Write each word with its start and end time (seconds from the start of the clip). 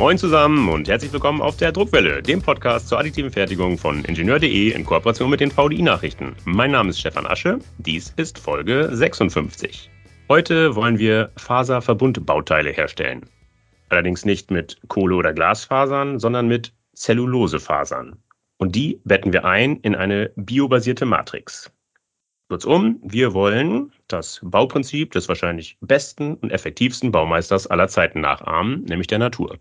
Moin 0.00 0.16
zusammen 0.16 0.66
und 0.70 0.88
herzlich 0.88 1.12
willkommen 1.12 1.42
auf 1.42 1.58
der 1.58 1.72
Druckwelle, 1.72 2.22
dem 2.22 2.40
Podcast 2.40 2.88
zur 2.88 2.98
additiven 2.98 3.30
Fertigung 3.30 3.76
von 3.76 4.02
Ingenieur.de 4.06 4.70
in 4.70 4.86
Kooperation 4.86 5.28
mit 5.28 5.40
den 5.40 5.50
VDI-Nachrichten. 5.50 6.34
Mein 6.46 6.70
Name 6.70 6.88
ist 6.88 7.00
Stefan 7.00 7.26
Asche, 7.26 7.58
dies 7.76 8.14
ist 8.16 8.38
Folge 8.38 8.88
56. 8.90 9.90
Heute 10.30 10.74
wollen 10.74 10.98
wir 10.98 11.30
Faserverbundbauteile 11.36 12.70
herstellen. 12.70 13.26
Allerdings 13.90 14.24
nicht 14.24 14.50
mit 14.50 14.80
Kohle- 14.88 15.16
oder 15.16 15.34
Glasfasern, 15.34 16.18
sondern 16.18 16.48
mit 16.48 16.72
Zellulosefasern. 16.94 18.16
Und 18.56 18.74
die 18.74 19.02
betten 19.04 19.34
wir 19.34 19.44
ein 19.44 19.80
in 19.80 19.94
eine 19.94 20.32
biobasierte 20.34 21.04
Matrix. 21.04 21.70
Kurzum, 22.48 23.00
wir 23.02 23.34
wollen 23.34 23.92
das 24.08 24.40
Bauprinzip 24.42 25.12
des 25.12 25.28
wahrscheinlich 25.28 25.76
besten 25.82 26.36
und 26.36 26.52
effektivsten 26.52 27.12
Baumeisters 27.12 27.66
aller 27.66 27.88
Zeiten 27.88 28.22
nachahmen, 28.22 28.84
nämlich 28.84 29.06
der 29.06 29.18
Natur. 29.18 29.58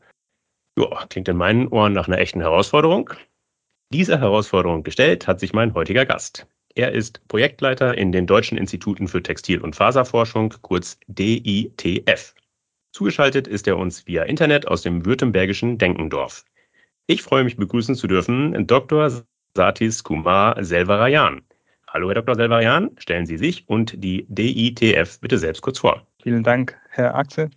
Ja, 0.80 1.06
klingt 1.10 1.28
in 1.28 1.36
meinen 1.36 1.68
Ohren 1.68 1.92
nach 1.92 2.08
einer 2.08 2.20
echten 2.20 2.40
Herausforderung. 2.40 3.10
Diese 3.92 4.18
Herausforderung 4.18 4.84
gestellt 4.84 5.28
hat 5.28 5.42
sich 5.42 5.52
mein 5.52 5.74
heutiger 5.74 6.06
Gast. 6.06 6.48
Er 6.74 6.94
ist 6.94 7.28
Projektleiter 7.28 7.98
in 7.98 8.14
den 8.14 8.26
Deutschen 8.26 8.58
Instituten 8.58 9.10
für 9.10 9.22
Textil- 9.22 9.60
und 9.60 9.76
Faserforschung, 9.76 10.54
kurz 10.62 10.98
DITF. 11.08 12.34
Zugeschaltet 12.94 13.46
ist 13.46 13.68
er 13.68 13.78
uns 13.78 14.08
via 14.08 14.24
Internet 14.24 14.70
aus 14.70 14.82
dem 14.82 15.06
württembergischen 15.06 15.78
Denkendorf. 15.78 16.46
Ich 17.08 17.24
freue 17.24 17.44
mich 17.44 17.58
begrüßen 17.58 17.96
zu 17.96 18.08
dürfen 18.08 18.66
Dr. 18.66 19.12
Satis 19.56 20.04
Kumar 20.06 20.64
Selvarayan. 20.64 21.42
Hallo, 21.90 22.08
Herr 22.08 22.16
Dr. 22.22 22.36
Selvarian, 22.36 22.92
stellen 23.00 23.26
Sie 23.26 23.38
sich 23.38 23.68
und 23.68 24.02
die 24.02 24.26
DITF 24.30 25.20
bitte 25.20 25.40
selbst 25.40 25.62
kurz 25.62 25.80
vor. 25.80 26.08
Vielen 26.24 26.44
Dank, 26.44 26.78
Herr 26.90 27.16
Axel, 27.16 27.50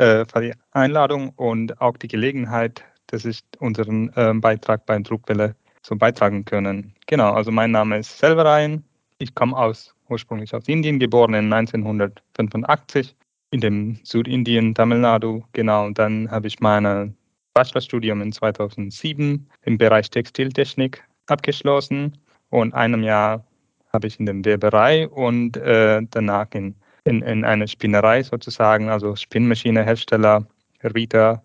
äh, 0.00 0.24
für 0.24 0.40
die 0.40 0.54
Einladung 0.72 1.30
und 1.36 1.78
auch 1.80 1.96
die 1.98 2.08
Gelegenheit, 2.08 2.82
dass 3.08 3.26
ich 3.26 3.42
unseren 3.58 4.08
äh, 4.14 4.32
Beitrag 4.34 4.86
beim 4.86 5.04
Druckwelle 5.04 5.54
so 5.82 5.94
beitragen 5.94 6.44
können. 6.44 6.94
Genau, 7.06 7.32
also 7.32 7.50
mein 7.50 7.70
Name 7.70 7.98
ist 7.98 8.18
Selvarian. 8.18 8.82
Ich 9.18 9.34
komme 9.34 9.56
aus, 9.56 9.94
ursprünglich 10.08 10.54
aus 10.54 10.66
Indien, 10.68 10.98
geboren 10.98 11.34
in 11.34 11.52
1985 11.52 13.14
in 13.50 13.60
dem 13.60 13.98
Südindien, 14.04 14.74
Tamil 14.74 14.98
Nadu. 14.98 15.42
Genau, 15.52 15.86
und 15.86 15.98
dann 15.98 16.30
habe 16.30 16.46
ich 16.46 16.60
mein 16.60 17.14
Bachelorstudium 17.52 18.22
in 18.22 18.32
2007 18.32 19.48
im 19.64 19.78
Bereich 19.78 20.08
Textiltechnik 20.08 21.04
abgeschlossen 21.26 22.16
und 22.48 22.72
einem 22.72 23.02
Jahr 23.02 23.44
habe 23.92 24.06
ich 24.06 24.18
in 24.18 24.26
der 24.26 24.44
Weberei 24.44 25.08
und 25.08 25.56
äh, 25.58 26.00
danach 26.10 26.46
in, 26.52 26.76
in, 27.04 27.22
in 27.22 27.44
einer 27.44 27.66
Spinnerei 27.66 28.22
sozusagen, 28.22 28.88
also 28.88 29.16
Spinnmaschinehersteller, 29.16 30.46
Rita, 30.82 31.42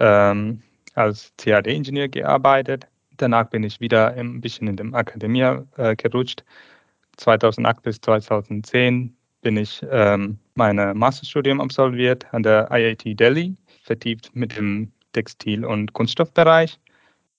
ähm, 0.00 0.62
als 0.94 1.32
CAD-Ingenieur 1.38 2.08
gearbeitet. 2.08 2.86
Danach 3.16 3.48
bin 3.48 3.62
ich 3.62 3.80
wieder 3.80 4.14
ein 4.14 4.40
bisschen 4.40 4.68
in 4.68 4.76
der 4.76 4.94
Akademie 4.94 5.58
äh, 5.76 5.96
gerutscht. 5.96 6.44
2008 7.16 7.82
bis 7.82 8.00
2010 8.00 9.16
bin 9.42 9.56
ich 9.56 9.84
ähm, 9.90 10.38
mein 10.54 10.76
Masterstudium 10.98 11.60
absolviert 11.60 12.26
an 12.32 12.42
der 12.42 12.68
IIT 12.70 13.18
Delhi, 13.18 13.54
vertieft 13.84 14.30
mit 14.34 14.56
dem 14.56 14.92
Textil- 15.12 15.64
und 15.64 15.92
Kunststoffbereich. 15.92 16.78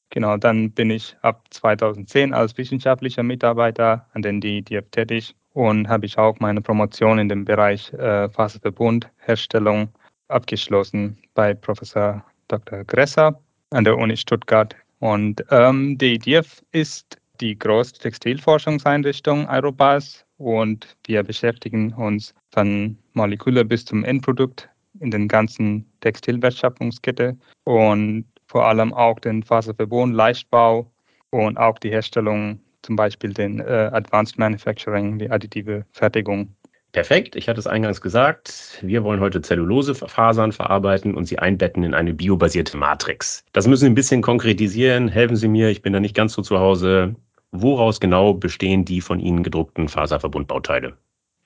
Genau, 0.09 0.37
dann 0.37 0.71
bin 0.71 0.89
ich 0.89 1.17
ab 1.21 1.45
2010 1.49 2.33
als 2.33 2.57
wissenschaftlicher 2.57 3.23
Mitarbeiter 3.23 4.07
an 4.13 4.21
den 4.21 4.39
DITF 4.39 4.89
tätig 4.91 5.35
und 5.57 5.89
habe 5.89 6.05
ich 6.05 6.19
auch 6.19 6.39
meine 6.39 6.61
Promotion 6.61 7.17
in 7.17 7.29
dem 7.29 7.43
Bereich 7.43 7.91
äh, 7.93 8.29
Faserverbund, 8.29 9.09
Herstellung 9.17 9.89
abgeschlossen 10.27 11.17
bei 11.33 11.55
Professor 11.55 12.23
Dr. 12.47 12.83
Gresser 12.83 13.41
an 13.71 13.83
der 13.83 13.97
Uni 13.97 14.15
Stuttgart. 14.15 14.75
Und 14.99 15.43
ähm, 15.49 15.97
DITF 15.97 16.61
ist 16.73 17.17
die 17.41 17.57
größte 17.57 18.01
Textilforschungseinrichtung 18.01 19.49
Europas 19.49 20.23
und 20.37 20.95
wir 21.07 21.23
beschäftigen 21.23 21.91
uns 21.93 22.35
von 22.51 22.95
Moleküle 23.13 23.65
bis 23.65 23.83
zum 23.83 24.03
Endprodukt 24.03 24.69
in 24.99 25.09
den 25.09 25.27
ganzen 25.27 25.83
Textilwertschöpfungskette 26.01 27.35
und 27.63 28.25
vor 28.45 28.67
allem 28.67 28.93
auch 28.93 29.19
den 29.19 29.41
Faserverbund, 29.41 30.13
Leichtbau 30.13 30.91
und 31.31 31.57
auch 31.57 31.79
die 31.79 31.89
Herstellung, 31.89 32.59
zum 32.87 32.95
Beispiel 32.95 33.33
den 33.33 33.59
äh, 33.59 33.89
Advanced 33.91 34.39
Manufacturing, 34.39 35.19
die 35.19 35.29
additive 35.29 35.85
Fertigung. 35.91 36.55
Perfekt, 36.93 37.35
ich 37.35 37.49
hatte 37.49 37.59
es 37.59 37.67
eingangs 37.67 37.99
gesagt, 37.99 38.79
wir 38.81 39.03
wollen 39.03 39.19
heute 39.19 39.41
Zellulosefasern 39.41 40.53
verarbeiten 40.53 41.13
und 41.13 41.25
sie 41.25 41.37
einbetten 41.37 41.83
in 41.83 41.93
eine 41.93 42.13
biobasierte 42.13 42.77
Matrix. 42.77 43.43
Das 43.51 43.67
müssen 43.67 43.81
Sie 43.81 43.91
ein 43.91 43.95
bisschen 43.95 44.21
konkretisieren, 44.21 45.09
helfen 45.09 45.35
Sie 45.35 45.49
mir, 45.49 45.69
ich 45.69 45.81
bin 45.81 45.91
da 45.91 45.99
nicht 45.99 46.15
ganz 46.15 46.31
so 46.31 46.41
zu 46.41 46.59
Hause. 46.59 47.13
Woraus 47.51 47.99
genau 47.99 48.33
bestehen 48.33 48.85
die 48.85 49.01
von 49.01 49.19
Ihnen 49.19 49.43
gedruckten 49.43 49.89
Faserverbundbauteile? 49.89 50.95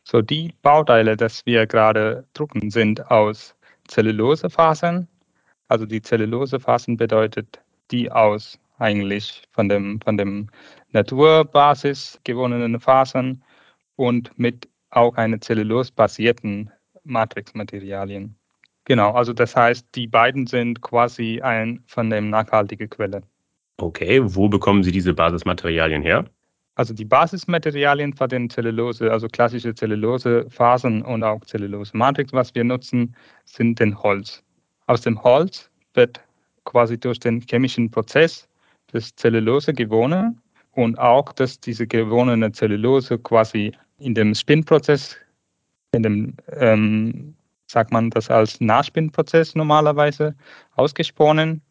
So, 0.03 0.21
die 0.21 0.53
Bauteile, 0.61 1.17
das 1.17 1.43
wir 1.47 1.65
gerade 1.65 2.23
drucken, 2.33 2.69
sind 2.69 3.09
aus 3.09 3.55
Zellulosefasern, 3.87 5.07
also 5.69 5.87
die 5.87 6.03
Zellulosefasern 6.03 6.97
bedeutet 6.97 7.59
die 7.89 8.11
aus 8.11 8.59
eigentlich 8.81 9.43
von 9.51 9.69
dem, 9.69 10.01
von 10.01 10.17
dem 10.17 10.49
Naturbasis 10.93 12.19
gewonnenen 12.23 12.79
Fasern 12.79 13.43
und 13.95 14.37
mit 14.37 14.67
auch 14.89 15.15
eine 15.15 15.39
zellulosebasierten 15.39 16.69
Matrixmaterialien. 17.03 18.35
Genau, 18.85 19.11
also 19.11 19.31
das 19.31 19.55
heißt, 19.55 19.87
die 19.95 20.07
beiden 20.07 20.47
sind 20.47 20.81
quasi 20.81 21.39
ein 21.41 21.83
von 21.85 22.09
dem 22.09 22.29
nachhaltige 22.29 22.87
Quelle. 22.87 23.21
Okay, 23.77 24.21
wo 24.23 24.49
bekommen 24.49 24.83
Sie 24.83 24.91
diese 24.91 25.13
Basismaterialien 25.13 26.01
her? 26.01 26.25
Also 26.75 26.93
die 26.93 27.05
Basismaterialien 27.05 28.13
für 28.13 28.27
den 28.27 28.49
Zellulose, 28.49 29.11
also 29.11 29.27
klassische 29.27 29.75
Zellulosefasern 29.75 31.01
und 31.03 31.23
auch 31.23 31.41
Zellulose-Matrix, 31.41 32.33
was 32.33 32.55
wir 32.55 32.63
nutzen, 32.63 33.15
sind 33.45 33.79
den 33.79 34.01
Holz. 34.01 34.43
Aus 34.87 35.01
dem 35.01 35.21
Holz 35.23 35.69
wird 35.93 36.19
quasi 36.63 36.99
durch 36.99 37.19
den 37.19 37.41
chemischen 37.41 37.91
Prozess 37.91 38.47
das 38.91 39.15
Zellulose 39.15 39.73
gewonnen 39.73 40.41
und 40.73 40.97
auch, 40.99 41.33
dass 41.33 41.59
diese 41.59 41.87
gewonnene 41.87 42.51
Zellulose 42.51 43.17
quasi 43.17 43.73
in 43.97 44.15
dem 44.15 44.33
Spinnprozess, 44.33 45.17
in 45.93 46.03
dem, 46.03 46.35
ähm, 46.53 47.35
sagt 47.67 47.91
man 47.91 48.09
das 48.09 48.29
als 48.29 48.59
Nachspinnprozess 48.61 49.55
normalerweise, 49.55 50.35
ausgesponnen. 50.75 51.61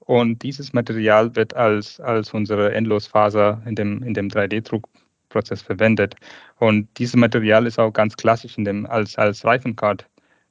Und 0.00 0.42
dieses 0.42 0.72
Material 0.72 1.34
wird 1.34 1.54
als, 1.54 1.98
als 2.00 2.32
unsere 2.34 2.74
Endlosfaser 2.74 3.62
in 3.64 3.74
dem, 3.74 4.02
in 4.02 4.14
dem 4.14 4.28
3D-Druckprozess 4.28 5.62
verwendet. 5.62 6.14
Und 6.58 6.88
dieses 6.98 7.16
Material 7.16 7.66
ist 7.66 7.78
auch 7.78 7.92
ganz 7.92 8.16
klassisch 8.16 8.58
in 8.58 8.64
dem, 8.64 8.86
als, 8.86 9.16
als 9.16 9.44
Reifenkart 9.44 10.06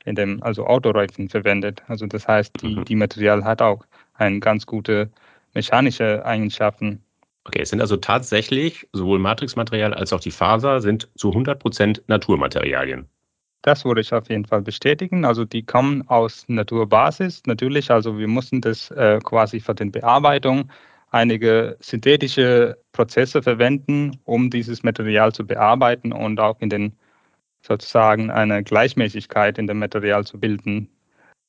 in 0.05 0.15
dem 0.15 0.41
also 0.43 0.65
Autoreifen 0.65 1.29
verwendet. 1.29 1.83
Also 1.87 2.05
das 2.07 2.27
heißt, 2.27 2.61
die, 2.61 2.75
mhm. 2.75 2.85
die 2.85 2.95
Material 2.95 3.43
hat 3.43 3.61
auch 3.61 3.85
eine 4.15 4.39
ganz 4.39 4.65
gute 4.65 5.09
mechanische 5.53 6.25
Eigenschaften. 6.25 7.02
Okay, 7.45 7.61
es 7.61 7.69
sind 7.69 7.81
also 7.81 7.97
tatsächlich 7.97 8.87
sowohl 8.93 9.19
Matrixmaterial 9.19 9.93
als 9.93 10.13
auch 10.13 10.21
die 10.21 10.31
Faser 10.31 10.79
sind 10.79 11.09
zu 11.15 11.31
100% 11.31 12.03
Naturmaterialien. 12.07 13.09
Das 13.63 13.85
würde 13.85 14.01
ich 14.01 14.13
auf 14.13 14.29
jeden 14.29 14.45
Fall 14.45 14.61
bestätigen. 14.61 15.25
Also 15.25 15.45
die 15.45 15.65
kommen 15.65 16.07
aus 16.07 16.45
Naturbasis. 16.47 17.43
Natürlich, 17.45 17.91
also 17.91 18.17
wir 18.17 18.27
mussten 18.27 18.61
das 18.61 18.91
äh, 18.91 19.19
quasi 19.23 19.59
für 19.59 19.73
die 19.73 19.89
Bearbeitung 19.89 20.69
einige 21.11 21.77
synthetische 21.79 22.77
Prozesse 22.91 23.41
verwenden, 23.41 24.19
um 24.25 24.49
dieses 24.49 24.83
Material 24.83 25.31
zu 25.31 25.45
bearbeiten 25.45 26.11
und 26.11 26.39
auch 26.39 26.59
in 26.59 26.69
den 26.69 26.97
sozusagen 27.61 28.29
eine 28.29 28.63
Gleichmäßigkeit 28.63 29.57
in 29.57 29.67
dem 29.67 29.79
Material 29.79 30.25
zu 30.25 30.39
bilden. 30.39 30.89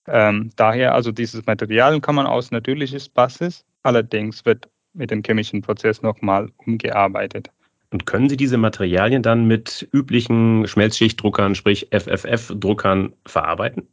Ähm, 0.07 0.51
daher 0.57 0.95
also 0.95 1.13
dieses 1.13 1.47
Material 1.47 2.01
kann 2.01 2.15
man 2.15 2.27
aus 2.27 2.51
natürliches 2.51 3.09
Basis, 3.09 3.65
allerdings 3.83 4.45
wird 4.45 4.69
mit 4.95 5.11
dem 5.11 5.23
chemischen 5.23 5.63
Prozess 5.63 6.03
nochmal 6.03 6.49
umgearbeitet. 6.57 7.51
Und 7.91 8.07
können 8.07 8.29
Sie 8.29 8.37
diese 8.37 8.57
Materialien 8.57 9.23
dann 9.23 9.47
mit 9.47 9.89
üblichen 9.93 10.67
Schmelzschichtdruckern, 10.67 11.55
sprich 11.55 11.89
FFF-Druckern 11.93 13.13
verarbeiten? 13.27 13.87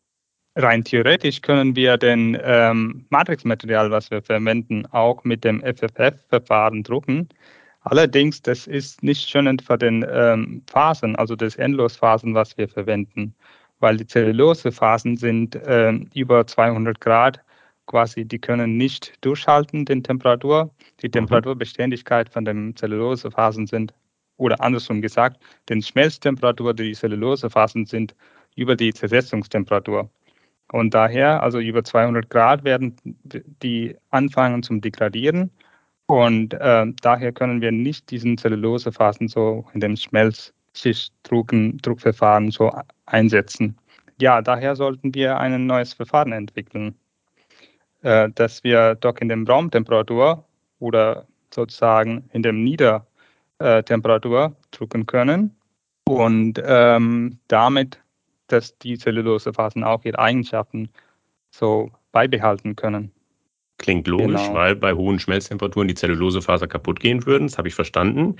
Rein 0.56 0.84
theoretisch 0.84 1.42
können 1.42 1.76
wir 1.76 1.98
den 1.98 2.38
ähm, 2.44 3.06
Matrixmaterial, 3.10 3.92
was 3.92 4.12
wir 4.12 4.22
verwenden, 4.22 4.86
auch 4.92 5.24
mit 5.24 5.44
dem 5.44 5.62
FFF-Verfahren 5.62 6.84
drucken. 6.84 7.30
Allerdings, 7.82 8.42
das 8.42 8.68
ist 8.68 9.02
nicht 9.02 9.30
schonend 9.30 9.62
für 9.62 9.78
den 9.78 10.06
ähm, 10.12 10.62
Phasen, 10.70 11.16
also 11.16 11.36
das 11.36 11.56
Endlosphasen, 11.56 12.36
was 12.36 12.58
wir 12.58 12.68
verwenden, 12.68 13.34
weil 13.80 13.98
die 13.98 14.06
Zellulosephasen 14.06 15.16
sind 15.18 15.56
äh, 15.56 15.94
über 16.14 16.46
200 16.46 17.00
Grad 17.00 17.40
quasi, 17.92 18.26
die 18.26 18.40
können 18.40 18.78
nicht 18.78 19.14
durchhalten, 19.22 19.86
den 19.86 20.02
Temperatur. 20.02 20.72
Die 21.02 21.08
mhm. 21.08 21.12
Temperaturbeständigkeit 21.12 22.30
von 22.30 22.46
den 22.46 22.76
Zellulosephasen 22.76 23.68
sind, 23.68 23.94
oder 24.38 24.60
andersrum 24.62 25.02
gesagt, 25.02 25.42
den 25.70 25.82
Schmelztemperatur 25.82 26.74
der 26.74 26.94
Zellulosephasen 26.94 27.86
sind 27.86 28.16
über 28.56 28.76
die 28.76 28.94
Zersetzungstemperatur. 28.94 30.10
Und 30.72 30.94
daher, 30.94 31.44
also 31.44 31.60
über 31.60 31.84
200 31.84 32.30
Grad 32.30 32.64
werden 32.64 32.96
die 33.62 33.98
anfangen 34.10 34.64
zum 34.64 34.80
Degradieren. 34.80 35.52
Und 36.08 36.54
äh, 36.54 36.86
daher 37.02 37.34
können 37.34 37.62
wir 37.62 37.72
nicht 37.72 38.10
diesen 38.10 38.38
Zellulosephasen 38.38 39.28
so 39.28 39.66
in 39.74 39.82
dem 39.82 39.98
Schmelzschichtdruckverfahren 39.98 42.52
so 42.52 42.72
einsetzen. 43.06 43.78
Ja, 44.20 44.42
daher 44.42 44.76
sollten 44.76 45.14
wir 45.14 45.38
ein 45.38 45.66
neues 45.66 45.94
Verfahren 45.94 46.32
entwickeln, 46.32 46.96
äh, 48.02 48.30
dass 48.34 48.64
wir 48.64 48.96
doch 48.96 49.18
in 49.18 49.30
dem 49.30 49.46
Raumtemperatur 49.46 50.44
oder 50.80 51.28
sozusagen 51.54 52.30
in 52.34 52.44
dem 52.44 52.64
Niedertemperatur 52.64 54.56
drucken 54.72 55.06
können 55.06 55.56
und 56.08 56.62
ähm, 56.64 57.40
damit 57.48 58.00
dass 58.48 58.78
die 58.80 58.98
Zellulosephasen 58.98 59.84
auch 59.84 60.04
ihre 60.04 60.20
Eigenschaften 60.20 60.90
so 61.52 61.90
beibehalten 62.12 62.76
können. 62.76 63.12
Klingt 63.78 64.08
logisch, 64.08 64.42
genau. 64.42 64.54
weil 64.54 64.76
bei 64.76 64.94
hohen 64.94 65.20
Schmelztemperaturen 65.20 65.88
die 65.88 65.96
Zellulosefaser 65.96 66.68
kaputt 66.68 67.00
gehen 67.00 67.26
würden. 67.26 67.48
Das 67.48 67.58
habe 67.58 67.68
ich 67.68 67.74
verstanden. 67.74 68.36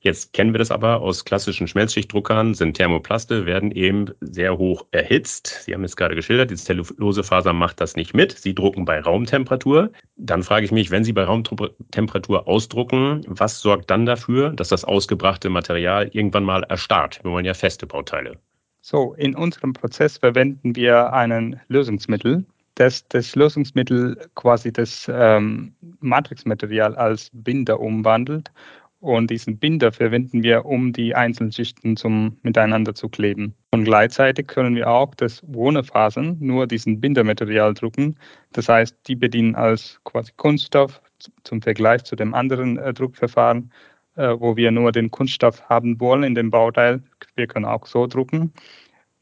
Jetzt 0.00 0.32
kennen 0.32 0.54
wir 0.54 0.58
das 0.58 0.70
aber 0.70 1.00
aus 1.00 1.24
klassischen 1.24 1.66
Schmelzschichtdruckern, 1.66 2.54
sind 2.54 2.74
Thermoplaste, 2.74 3.46
werden 3.46 3.72
eben 3.72 4.06
sehr 4.20 4.56
hoch 4.56 4.86
erhitzt. 4.92 5.64
Sie 5.64 5.74
haben 5.74 5.82
es 5.82 5.96
gerade 5.96 6.14
geschildert, 6.14 6.52
die 6.52 6.56
Zellulosefaser 6.56 7.52
macht 7.52 7.80
das 7.80 7.96
nicht 7.96 8.14
mit. 8.14 8.32
Sie 8.32 8.54
drucken 8.54 8.84
bei 8.84 9.00
Raumtemperatur. 9.00 9.90
Dann 10.16 10.44
frage 10.44 10.64
ich 10.64 10.70
mich, 10.70 10.92
wenn 10.92 11.02
Sie 11.02 11.12
bei 11.12 11.24
Raumtemperatur 11.24 12.46
ausdrucken, 12.46 13.22
was 13.26 13.60
sorgt 13.60 13.90
dann 13.90 14.06
dafür, 14.06 14.50
dass 14.50 14.68
das 14.68 14.84
ausgebrachte 14.84 15.50
Material 15.50 16.08
irgendwann 16.12 16.44
mal 16.44 16.62
erstarrt? 16.62 17.18
Wir 17.24 17.32
wollen 17.32 17.44
ja 17.44 17.54
feste 17.54 17.86
Bauteile. 17.86 18.38
So, 18.80 19.14
in 19.14 19.34
unserem 19.34 19.72
Prozess 19.72 20.16
verwenden 20.16 20.76
wir 20.76 21.12
einen 21.12 21.60
Lösungsmittel, 21.66 22.46
das 22.76 23.06
das 23.08 23.34
Lösungsmittel 23.34 24.16
quasi 24.36 24.72
das 24.72 25.10
ähm, 25.12 25.74
Matrixmaterial 25.98 26.94
als 26.94 27.30
Binder 27.32 27.80
umwandelt. 27.80 28.52
Und 29.00 29.30
diesen 29.30 29.58
Binder 29.58 29.92
verwenden 29.92 30.42
wir, 30.42 30.66
um 30.66 30.92
die 30.92 31.14
einzelnen 31.14 31.52
Schichten 31.52 31.96
zum 31.96 32.36
Miteinander 32.42 32.94
zu 32.94 33.08
kleben. 33.08 33.54
Und 33.70 33.84
gleichzeitig 33.84 34.48
können 34.48 34.74
wir 34.74 34.90
auch 34.90 35.14
das 35.14 35.42
ohne 35.54 35.84
Fasern 35.84 36.36
nur 36.40 36.66
diesen 36.66 37.00
Bindermaterial 37.00 37.74
drucken. 37.74 38.16
Das 38.52 38.68
heißt, 38.68 38.96
die 39.06 39.14
bedienen 39.14 39.54
als 39.54 40.00
quasi 40.04 40.32
Kunststoff 40.36 41.00
zum 41.44 41.62
Vergleich 41.62 42.04
zu 42.04 42.16
dem 42.16 42.34
anderen 42.34 42.76
äh, 42.78 42.92
Druckverfahren 42.92 43.70
äh, 44.18 44.34
wo 44.40 44.56
wir 44.56 44.72
nur 44.72 44.90
den 44.90 45.10
Kunststoff 45.12 45.62
haben 45.68 46.00
wollen 46.00 46.24
in 46.24 46.34
dem 46.34 46.50
Bauteil. 46.50 47.00
Wir 47.36 47.46
können 47.46 47.64
auch 47.64 47.86
so 47.86 48.06
drucken. 48.08 48.52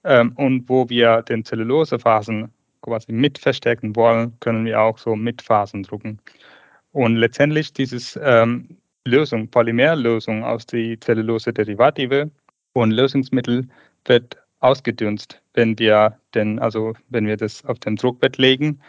Ähm, 0.04 0.32
und 0.36 0.68
wo 0.70 0.88
wir 0.88 1.20
den 1.22 1.44
Zellulosephasen 1.44 2.50
quasi 2.80 3.12
mit 3.12 3.38
verstärken 3.38 3.94
wollen, 3.94 4.32
können 4.40 4.64
wir 4.64 4.80
auch 4.80 4.96
so 4.96 5.14
mit 5.14 5.42
Phasen 5.42 5.82
drucken. 5.82 6.18
Und 6.92 7.16
letztendlich 7.16 7.74
dieses 7.74 8.18
ähm, 8.22 8.78
Lösung, 9.06 9.48
Polymerlösung 9.48 10.44
aus 10.44 10.66
die 10.66 10.98
Zellulose-Derivative 11.00 12.30
und 12.72 12.90
Lösungsmittel 12.90 13.68
wird 14.04 14.36
ausgedünst, 14.60 15.40
wenn 15.54 15.78
wir 15.78 16.18
den, 16.34 16.58
also 16.58 16.94
wenn 17.08 17.26
wir 17.26 17.36
das 17.36 17.64
auf 17.64 17.78
dem 17.78 17.96
Druckbett 17.96 18.38
legen, 18.38 18.80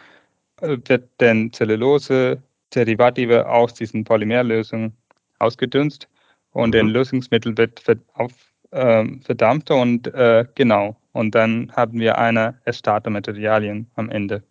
äh, 0.60 0.76
wird 0.86 1.08
den 1.20 1.52
Zellulose-Derivative 1.52 3.48
aus 3.48 3.74
diesen 3.74 4.04
Polymerlösungen 4.04 4.92
ausgedünst 5.38 6.08
und 6.52 6.74
mhm. 6.74 6.80
ein 6.80 6.88
Lösungsmittel 6.88 7.56
wird 7.56 7.82
auf, 8.14 8.32
äh, 8.70 9.04
verdampft 9.22 9.70
und 9.70 10.12
äh, 10.14 10.44
genau. 10.54 10.96
Und 11.12 11.34
dann 11.34 11.72
haben 11.74 11.98
wir 11.98 12.18
eine 12.18 12.60
Erstartermaterialien 12.64 13.90
am 13.96 14.10
Ende. 14.10 14.42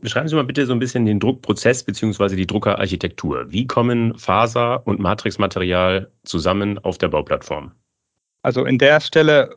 Beschreiben 0.00 0.28
Sie 0.28 0.34
mal 0.34 0.44
bitte 0.44 0.66
so 0.66 0.72
ein 0.72 0.78
bisschen 0.78 1.04
den 1.04 1.20
Druckprozess 1.20 1.82
bzw. 1.82 2.36
die 2.36 2.46
Druckerarchitektur. 2.46 3.50
Wie 3.50 3.66
kommen 3.66 4.16
Faser 4.18 4.86
und 4.86 4.98
Matrixmaterial 4.98 6.10
zusammen 6.24 6.78
auf 6.78 6.98
der 6.98 7.08
Bauplattform? 7.08 7.72
Also 8.42 8.64
in 8.64 8.78
der 8.78 9.00
Stelle 9.00 9.54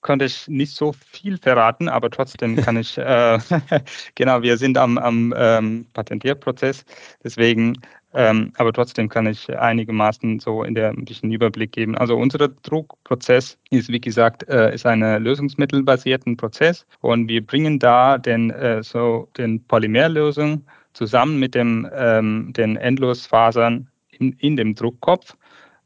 konnte 0.00 0.24
ich 0.26 0.46
nicht 0.48 0.74
so 0.74 0.92
viel 0.92 1.38
verraten, 1.38 1.88
aber 1.88 2.10
trotzdem 2.10 2.56
kann 2.56 2.76
ich, 2.76 2.96
äh, 2.98 3.38
genau, 4.14 4.42
wir 4.42 4.56
sind 4.56 4.78
am, 4.78 4.98
am 4.98 5.34
ähm, 5.36 5.86
Patentierprozess, 5.92 6.84
deswegen 7.24 7.78
ähm, 8.16 8.54
aber 8.56 8.72
trotzdem 8.72 9.10
kann 9.10 9.26
ich 9.26 9.54
einigermaßen 9.54 10.40
so 10.40 10.62
in 10.62 10.74
der 10.74 10.88
ein 10.88 11.04
bisschen 11.04 11.30
Überblick 11.30 11.72
geben. 11.72 11.98
Also 11.98 12.16
unser 12.16 12.48
Druckprozess 12.48 13.58
ist, 13.68 13.90
wie 13.90 14.00
gesagt, 14.00 14.48
äh, 14.48 14.74
ist 14.74 14.86
ein 14.86 15.00
lösungsmittelbasierten 15.22 16.38
Prozess 16.38 16.86
und 17.02 17.28
wir 17.28 17.44
bringen 17.44 17.78
da 17.78 18.16
den, 18.16 18.50
äh, 18.50 18.82
so 18.82 19.28
den 19.36 19.62
Polymerlösung 19.64 20.64
zusammen 20.94 21.38
mit 21.38 21.54
dem, 21.54 21.86
ähm, 21.92 22.54
den 22.56 22.76
Endlosfasern 22.76 23.90
in, 24.12 24.32
in 24.38 24.56
dem 24.56 24.74
Druckkopf 24.74 25.36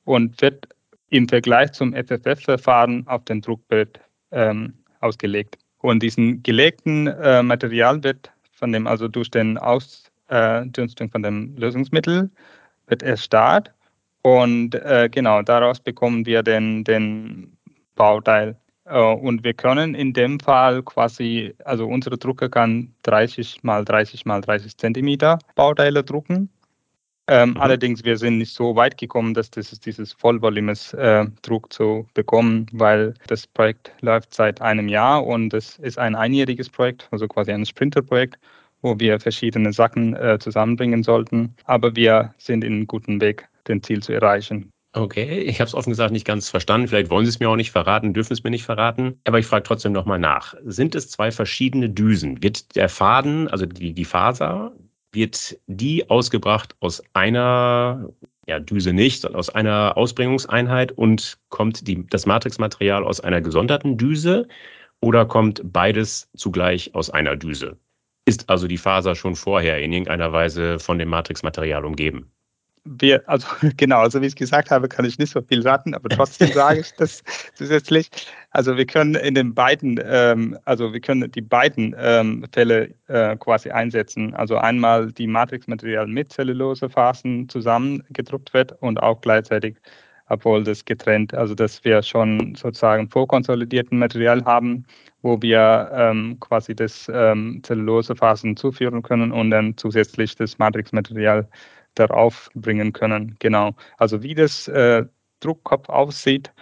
und 0.05 0.41
wird 0.41 0.69
im 1.11 1.29
Vergleich 1.29 1.73
zum 1.73 1.93
FFF-Verfahren 1.93 3.07
auf 3.07 3.25
den 3.25 3.41
Druckbild 3.41 4.01
ähm, 4.31 4.75
ausgelegt. 5.01 5.59
Und 5.79 6.03
diesen 6.03 6.43
gelegten 6.43 7.07
äh, 7.07 7.43
Material 7.43 8.03
wird 8.03 8.31
von 8.53 8.73
dem, 8.73 8.87
also 8.87 9.09
durch 9.09 9.31
den 9.31 9.59
Aus 9.59 10.11
äh, 10.29 10.65
von 11.11 11.23
dem 11.23 11.57
Lösungsmittel 11.57 12.31
wird 12.87 13.03
erstarrt 13.03 13.73
und 14.23 14.75
äh, 14.75 15.09
genau 15.11 15.43
daraus 15.43 15.81
bekommen 15.81 16.27
wir 16.27 16.43
den, 16.43 16.85
den 16.85 17.57
Bauteil. 17.95 18.57
Äh, 18.85 19.01
und 19.01 19.45
wir 19.45 19.55
können 19.55 19.95
in 19.95 20.13
dem 20.13 20.39
Fall 20.39 20.83
quasi, 20.83 21.55
also 21.65 21.87
unsere 21.87 22.19
Drucker 22.19 22.49
kann 22.49 22.95
30 23.05 23.63
mal 23.63 23.85
30 23.85 24.25
mal 24.27 24.41
30 24.41 24.77
Zentimeter 24.77 25.39
Bauteile 25.55 26.05
drucken. 26.05 26.51
Ähm, 27.31 27.51
mhm. 27.51 27.57
Allerdings, 27.59 28.05
wir 28.05 28.17
sind 28.17 28.39
nicht 28.39 28.53
so 28.53 28.75
weit 28.75 28.99
gekommen, 28.99 29.35
dass 29.35 29.51
das 29.51 29.71
dieses 29.79 30.13
Vollvolumes 30.13 30.93
äh, 30.95 31.27
Druck 31.43 31.73
zu 31.73 32.09
bekommen, 32.13 32.67
weil 32.73 33.15
das 33.29 33.47
Projekt 33.47 33.93
läuft 34.01 34.35
seit 34.35 34.61
einem 34.61 34.89
Jahr 34.89 35.25
und 35.25 35.55
es 35.55 35.79
ist 35.79 35.97
ein 35.97 36.17
einjähriges 36.17 36.69
Projekt, 36.69 37.09
also 37.13 37.29
quasi 37.29 37.53
ein 37.53 37.65
Sprinterprojekt 37.65 38.37
wo 38.83 38.99
wir 38.99 39.21
verschiedene 39.21 39.73
Sachen 39.73 40.15
äh, 40.17 40.39
zusammenbringen 40.39 41.03
sollten. 41.03 41.55
Aber 41.65 41.95
wir 41.97 42.35
sind 42.39 42.65
in 42.65 42.73
einem 42.73 42.87
guten 42.87 43.21
Weg, 43.21 43.47
den 43.69 43.83
Ziel 43.83 44.03
zu 44.03 44.13
erreichen. 44.13 44.71
Okay, 44.93 45.41
ich 45.41 45.61
habe 45.61 45.69
es 45.69 45.75
offen 45.75 45.91
gesagt 45.91 46.13
nicht 46.13 46.27
ganz 46.27 46.49
verstanden. 46.49 46.89
Vielleicht 46.89 47.11
wollen 47.11 47.25
Sie 47.25 47.29
es 47.29 47.39
mir 47.39 47.49
auch 47.49 47.57
nicht 47.57 47.71
verraten, 47.71 48.13
dürfen 48.13 48.33
es 48.33 48.43
mir 48.43 48.51
nicht 48.51 48.65
verraten. 48.65 49.21
Aber 49.25 49.39
ich 49.39 49.47
frage 49.47 49.63
trotzdem 49.63 49.93
nochmal 49.93 50.19
nach. 50.19 50.55
Sind 50.65 50.97
es 50.97 51.11
zwei 51.11 51.31
verschiedene 51.31 51.89
Düsen? 51.91 52.43
Wird 52.43 52.75
der 52.75 52.89
Faden, 52.89 53.47
also 53.49 53.67
die, 53.67 53.93
die 53.93 54.05
Faser, 54.05 54.73
wird 55.13 55.59
die 55.67 56.09
ausgebracht 56.09 56.77
aus 56.81 57.03
einer 57.13 58.09
ja, 58.47 58.61
Düse 58.61 58.93
nicht, 58.93 59.23
sondern 59.23 59.39
aus 59.39 59.51
einer 59.51 59.97
Ausbringungseinheit 59.97 60.93
und 60.93 61.39
kommt 61.49 61.87
die, 61.87 62.07
das 62.07 62.27
Matrixmaterial 62.27 63.05
aus 63.05 63.21
einer 63.21 63.41
gesonderten 63.41 63.97
Düse 63.97 64.49
oder 65.01 65.27
kommt 65.27 65.61
beides 65.65 66.29
zugleich 66.35 66.95
aus 66.95 67.11
einer 67.11 67.37
Düse? 67.37 67.79
ist 68.31 68.49
also 68.49 68.69
die 68.69 68.79
Faser 68.79 69.15
schon 69.15 69.35
vorher 69.35 69.81
in 69.81 69.93
irgendeiner 69.93 70.33
Weise 70.33 70.79
von 70.79 70.99
dem 70.99 71.09
Matrixmaterial 71.09 71.85
umgeben. 71.85 72.31
Wir, 72.85 73.23
also 73.29 73.47
genau, 73.77 74.01
also 74.01 74.21
wie 74.23 74.27
ich 74.27 74.37
gesagt 74.37 74.71
habe, 74.71 74.89
kann 74.89 75.05
ich 75.05 75.19
nicht 75.19 75.33
so 75.33 75.43
viel 75.43 75.67
raten, 75.67 75.95
aber 75.95 76.09
trotzdem 76.09 76.49
sage 76.53 76.81
ich 76.81 76.93
das 76.95 77.23
zusätzlich. 77.55 78.11
Also 78.51 78.77
wir 78.77 78.87
können 78.87 79.15
in 79.15 79.35
den 79.35 79.55
beiden, 79.55 80.01
ähm, 80.03 80.59
also 80.65 80.93
wir 80.93 81.01
können 81.01 81.31
die 81.31 81.43
beiden 81.43 81.95
ähm, 81.99 82.45
Fälle 82.53 82.95
äh, 83.09 83.37
quasi 83.37 83.71
einsetzen. 83.71 84.35
Also 84.35 84.57
einmal 84.57 85.13
die 85.13 85.27
Matrixmaterial 85.27 86.07
mit 86.07 86.33
Zellulosefasen 86.33 87.49
zusammen 87.49 88.03
gedruckt 88.11 88.55
wird 88.55 88.73
und 88.81 89.03
auch 89.03 89.21
gleichzeitig 89.21 89.77
obwohl 90.31 90.63
das 90.63 90.85
getrennt, 90.85 91.35
also 91.35 91.55
dass 91.55 91.85
wir 91.85 92.03
schon 92.03 92.55
sozusagen 92.55 93.09
vorkonsolidierten 93.09 93.99
Material 93.99 94.45
haben, 94.45 94.87
wo 95.23 95.43
wir 95.43 95.91
ähm, 95.93 96.39
quasi 96.41 96.75
das 96.75 97.11
ähm, 97.13 97.61
Zellulosephasen 97.65 98.57
zuführen 98.57 99.03
können 99.03 99.33
und 99.33 99.51
dann 99.51 99.77
zusätzlich 99.77 100.37
das 100.37 100.57
Matrixmaterial 100.59 101.49
darauf 101.95 102.51
bringen 102.55 102.93
können. 102.93 103.37
Genau. 103.39 103.75
Also 103.99 104.23
wie 104.23 104.35
das 104.35 104.69
äh, 104.69 105.05
Druckkopf 105.41 105.89
aussieht, 105.89 106.53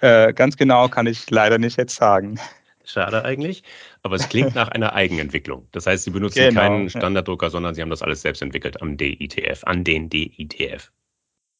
äh, 0.00 0.32
ganz 0.32 0.56
genau 0.56 0.88
kann 0.88 1.06
ich 1.06 1.28
leider 1.30 1.58
nicht 1.58 1.78
jetzt 1.78 1.96
sagen. 1.96 2.38
Schade 2.84 3.24
eigentlich, 3.24 3.64
aber 4.04 4.14
es 4.14 4.28
klingt 4.28 4.54
nach 4.54 4.68
einer 4.68 4.92
Eigenentwicklung. 4.92 5.66
Das 5.72 5.86
heißt, 5.86 6.04
Sie 6.04 6.10
benutzen 6.10 6.38
genau, 6.38 6.60
keinen 6.60 6.88
Standarddrucker, 6.88 7.50
sondern 7.50 7.74
Sie 7.74 7.82
haben 7.82 7.90
das 7.90 8.02
alles 8.02 8.22
selbst 8.22 8.42
entwickelt 8.42 8.80
am 8.80 8.96
DITF, 8.96 9.64
an 9.64 9.82
den 9.82 10.08
DITF. 10.08 10.92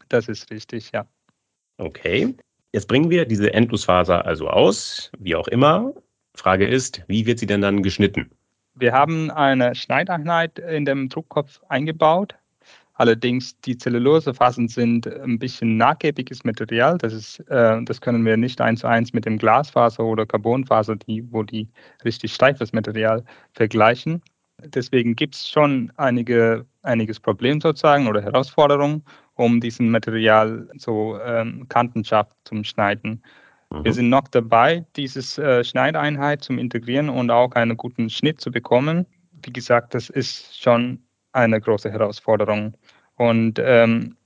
Das 0.08 0.28
ist 0.28 0.50
richtig, 0.52 0.92
ja. 0.92 1.04
Okay. 1.78 2.34
Jetzt 2.72 2.86
bringen 2.86 3.10
wir 3.10 3.25
diese 3.25 3.52
Endlosfaser 3.52 4.25
also 4.25 4.48
aus, 4.48 5.10
wie 5.18 5.34
auch 5.34 5.48
immer. 5.48 5.92
Frage 6.34 6.66
ist, 6.66 7.02
wie 7.08 7.26
wird 7.26 7.38
sie 7.38 7.46
denn 7.46 7.60
dann 7.60 7.82
geschnitten? 7.82 8.30
Wir 8.75 8.92
haben 8.92 9.30
eine 9.30 9.75
Schneideinheit 9.75 10.58
in 10.58 10.84
dem 10.84 11.08
Druckkopf 11.08 11.60
eingebaut. 11.68 12.36
Allerdings 12.98 13.60
die 13.60 13.76
Zellulosefasern 13.76 14.68
sind 14.68 15.06
ein 15.06 15.38
bisschen 15.38 15.76
nachgiebiges 15.76 16.44
Material. 16.44 16.96
Das, 16.96 17.12
ist, 17.12 17.40
äh, 17.50 17.82
das 17.84 18.00
können 18.00 18.24
wir 18.24 18.38
nicht 18.38 18.60
eins 18.60 18.80
zu 18.80 18.86
eins 18.86 19.12
mit 19.12 19.26
dem 19.26 19.36
Glasfaser 19.36 20.02
oder 20.02 20.24
Carbonfaser, 20.24 20.96
die, 20.96 21.22
wo 21.30 21.42
die 21.42 21.68
richtig 22.04 22.32
steifes 22.32 22.72
Material 22.72 23.22
vergleichen. 23.52 24.22
Deswegen 24.64 25.14
gibt 25.14 25.34
es 25.34 25.46
schon 25.46 25.92
einige, 25.96 26.64
einiges 26.82 27.20
Problem 27.20 27.60
sozusagen 27.60 28.08
oder 28.08 28.22
Herausforderungen, 28.22 29.04
um 29.34 29.60
diesen 29.60 29.90
Material 29.90 30.66
so 30.78 31.18
ähm, 31.20 31.66
kantenscharf 31.68 32.28
zu 32.44 32.64
schneiden. 32.64 33.22
Mhm. 33.70 33.84
Wir 33.84 33.92
sind 33.92 34.08
noch 34.08 34.28
dabei, 34.28 34.86
diese 34.96 35.42
äh, 35.42 35.64
Schneideinheit 35.64 36.42
zu 36.42 36.54
integrieren 36.54 37.10
und 37.10 37.30
auch 37.30 37.52
einen 37.52 37.76
guten 37.76 38.08
Schnitt 38.08 38.40
zu 38.40 38.50
bekommen. 38.50 39.04
Wie 39.42 39.52
gesagt, 39.52 39.94
das 39.94 40.08
ist 40.08 40.58
schon 40.58 41.02
eine 41.32 41.60
große 41.60 41.90
Herausforderung. 41.90 42.74
Und 43.16 43.58
ähm, 43.62 44.16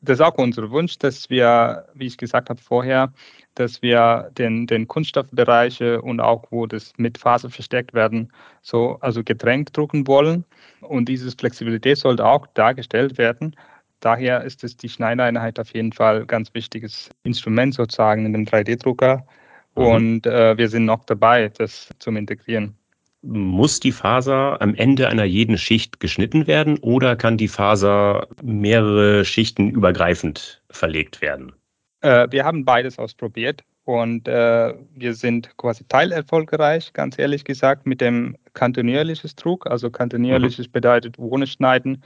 das 0.00 0.20
ist 0.20 0.24
auch 0.24 0.38
unser 0.38 0.70
Wunsch, 0.70 0.98
dass 0.98 1.28
wir, 1.28 1.86
wie 1.94 2.06
ich 2.06 2.18
gesagt 2.18 2.50
habe 2.50 2.60
vorher, 2.60 3.12
dass 3.54 3.82
wir 3.82 4.30
den, 4.38 4.66
den 4.66 4.86
Kunststoffbereiche 4.86 6.00
und 6.00 6.20
auch 6.20 6.44
wo 6.50 6.66
das 6.66 6.92
mit 6.96 7.18
Faser 7.18 7.50
verstärkt 7.50 7.94
werden, 7.94 8.32
so 8.62 8.98
also 9.00 9.24
getrennt 9.24 9.76
drucken 9.76 10.06
wollen. 10.06 10.44
Und 10.80 11.08
diese 11.08 11.30
Flexibilität 11.32 11.98
sollte 11.98 12.24
auch 12.24 12.46
dargestellt 12.54 13.18
werden. 13.18 13.56
Daher 14.00 14.44
ist 14.44 14.62
es 14.62 14.76
die 14.76 14.88
Schneideinheit 14.88 15.58
auf 15.58 15.74
jeden 15.74 15.92
Fall 15.92 16.20
ein 16.20 16.26
ganz 16.28 16.54
wichtiges 16.54 17.10
Instrument 17.24 17.74
sozusagen 17.74 18.24
in 18.26 18.32
dem 18.32 18.44
3D-Drucker. 18.44 19.26
Mhm. 19.74 19.82
Und 19.84 20.26
äh, 20.26 20.56
wir 20.56 20.68
sind 20.68 20.84
noch 20.84 21.04
dabei, 21.04 21.48
das 21.48 21.88
zu 21.98 22.10
integrieren. 22.10 22.77
Muss 23.22 23.80
die 23.80 23.92
Faser 23.92 24.62
am 24.62 24.74
Ende 24.74 25.08
einer 25.08 25.24
jeden 25.24 25.58
Schicht 25.58 25.98
geschnitten 25.98 26.46
werden 26.46 26.78
oder 26.78 27.16
kann 27.16 27.36
die 27.36 27.48
Faser 27.48 28.28
mehrere 28.42 29.24
Schichten 29.24 29.70
übergreifend 29.70 30.62
verlegt 30.70 31.20
werden? 31.20 31.52
Äh, 32.00 32.28
wir 32.30 32.44
haben 32.44 32.64
beides 32.64 32.98
ausprobiert 32.98 33.64
und 33.84 34.28
äh, 34.28 34.74
wir 34.94 35.14
sind 35.14 35.56
quasi 35.56 35.84
teilerfolgreich, 35.88 36.92
ganz 36.92 37.18
ehrlich 37.18 37.44
gesagt, 37.44 37.86
mit 37.86 38.00
dem 38.00 38.36
kontinuierliches 38.54 39.34
Druck. 39.34 39.66
Also 39.66 39.90
kontinuierliches 39.90 40.68
mhm. 40.68 40.72
bedeutet 40.72 41.18
ohne 41.18 41.48
Schneiden, 41.48 42.04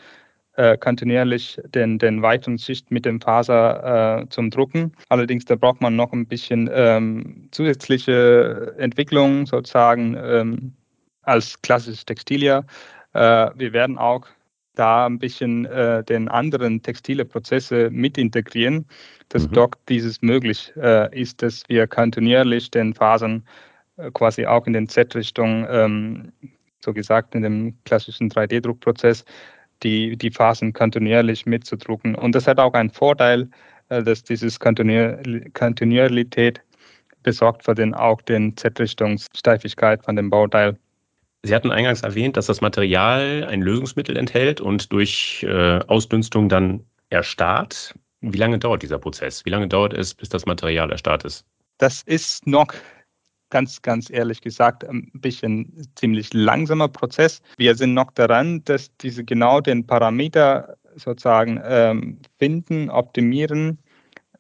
äh, 0.55 0.79
kontinuierlich 0.79 1.59
den, 1.67 1.99
den 1.99 2.23
weiteren 2.23 2.59
Schicht 2.59 2.91
mit 2.91 3.05
dem 3.05 3.21
Faser 3.21 4.23
äh, 4.23 4.29
zum 4.29 4.51
Drucken. 4.51 4.93
Allerdings, 5.09 5.45
da 5.45 5.57
braucht 5.57 5.81
man 5.81 5.97
noch 5.97 6.13
ein 6.13 6.27
bisschen 6.27 6.71
ähm, 6.73 7.49
zusätzliche 7.51 8.75
Entwicklung 8.79 9.45
sozusagen. 9.45 10.17
Ähm, 10.17 10.73
als 11.23 11.61
klassisches 11.63 12.05
Textilier. 12.05 12.65
Äh, 13.15 13.51
wir 13.55 13.73
werden 13.73 13.99
auch 13.99 14.27
da 14.75 15.07
ein 15.07 15.19
bisschen 15.19 15.67
äh, 15.67 16.03
den 16.05 16.29
anderen 16.29 16.83
textile 16.83 17.25
Prozesse 17.25 17.91
mit 17.91 18.17
integrieren, 18.17 18.87
dass 19.29 19.49
mhm. 19.49 19.53
dort 19.53 19.79
dieses 19.89 20.23
möglich 20.23 20.73
äh, 20.77 21.15
ist, 21.19 21.43
dass 21.43 21.63
wir 21.69 21.87
kontinuierlich 21.87 22.71
den 22.71 22.95
Fasern 22.95 23.45
äh, 23.97 24.11
quasi 24.13 24.47
auch 24.47 24.67
in 24.67 24.73
den 24.73 24.89
Z-Richtung, 24.89 25.67
ähm, 25.69 26.33
so 26.83 26.93
gesagt 26.93 27.35
in 27.35 27.43
dem 27.43 27.77
klassischen 27.85 28.31
3D-Druckprozess, 28.31 29.25
die, 29.83 30.17
die 30.17 30.31
Phasen 30.31 30.73
kontinuierlich 30.73 31.45
mitzudrucken. 31.45 32.15
Und 32.15 32.35
das 32.35 32.47
hat 32.47 32.59
auch 32.59 32.73
einen 32.73 32.91
Vorteil, 32.91 33.49
äh, 33.89 34.03
dass 34.03 34.23
dieses 34.23 34.59
Kontinuität 34.59 36.63
besorgt 37.23 37.65
für 37.65 37.75
den 37.75 37.95
auch 37.95 38.23
den 38.23 38.57
Z-Richtungssteifigkeit 38.57 40.05
von 40.05 40.17
dem 40.17 40.31
Bauteil. 40.31 40.77
Sie 41.45 41.55
hatten 41.55 41.73
eingangs 41.73 42.03
erwähnt, 42.03 42.37
dass 42.37 42.47
das 42.47 42.61
Material 42.61 43.45
ein 43.49 43.63
Lösungsmittel 43.63 44.17
enthält 44.17 44.61
und 44.61 44.93
durch 44.93 45.45
äh, 45.49 45.81
Ausdünstung 45.89 46.49
dann 46.49 46.85
erstarrt. 47.11 47.95
Wie 48.21 48.39
lange 48.39 48.59
dauert 48.59 48.83
dieser 48.83 48.99
Prozess? 48.99 49.45
Wie 49.45 49.51
lange 49.51 49.67
dauert 49.67 49.93
es, 49.93 50.15
bis 50.15 50.29
das 50.29 50.47
Material 50.47 50.91
erstarrt 50.93 51.25
ist? 51.25 51.45
Das 51.79 52.03
ist 52.03 52.47
noch 52.47 52.73
ganz, 53.51 53.83
ganz 53.83 54.09
ehrlich 54.09 54.41
gesagt 54.41 54.85
ein 54.85 55.11
bisschen 55.15 55.87
ziemlich 55.97 56.33
langsamer 56.33 56.89
Prozess. 56.89 57.43
Wir 57.59 57.75
sind 57.75 57.93
noch 57.93 58.13
daran, 58.13 58.63
dass 58.65 58.97
diese 58.99 59.25
genau 59.25 59.61
den 59.61 59.87
Parameter 59.87 60.77
sozusagen 60.95 61.61
ähm, 61.65 62.19
finden, 62.39 62.89
optimieren, 62.89 63.79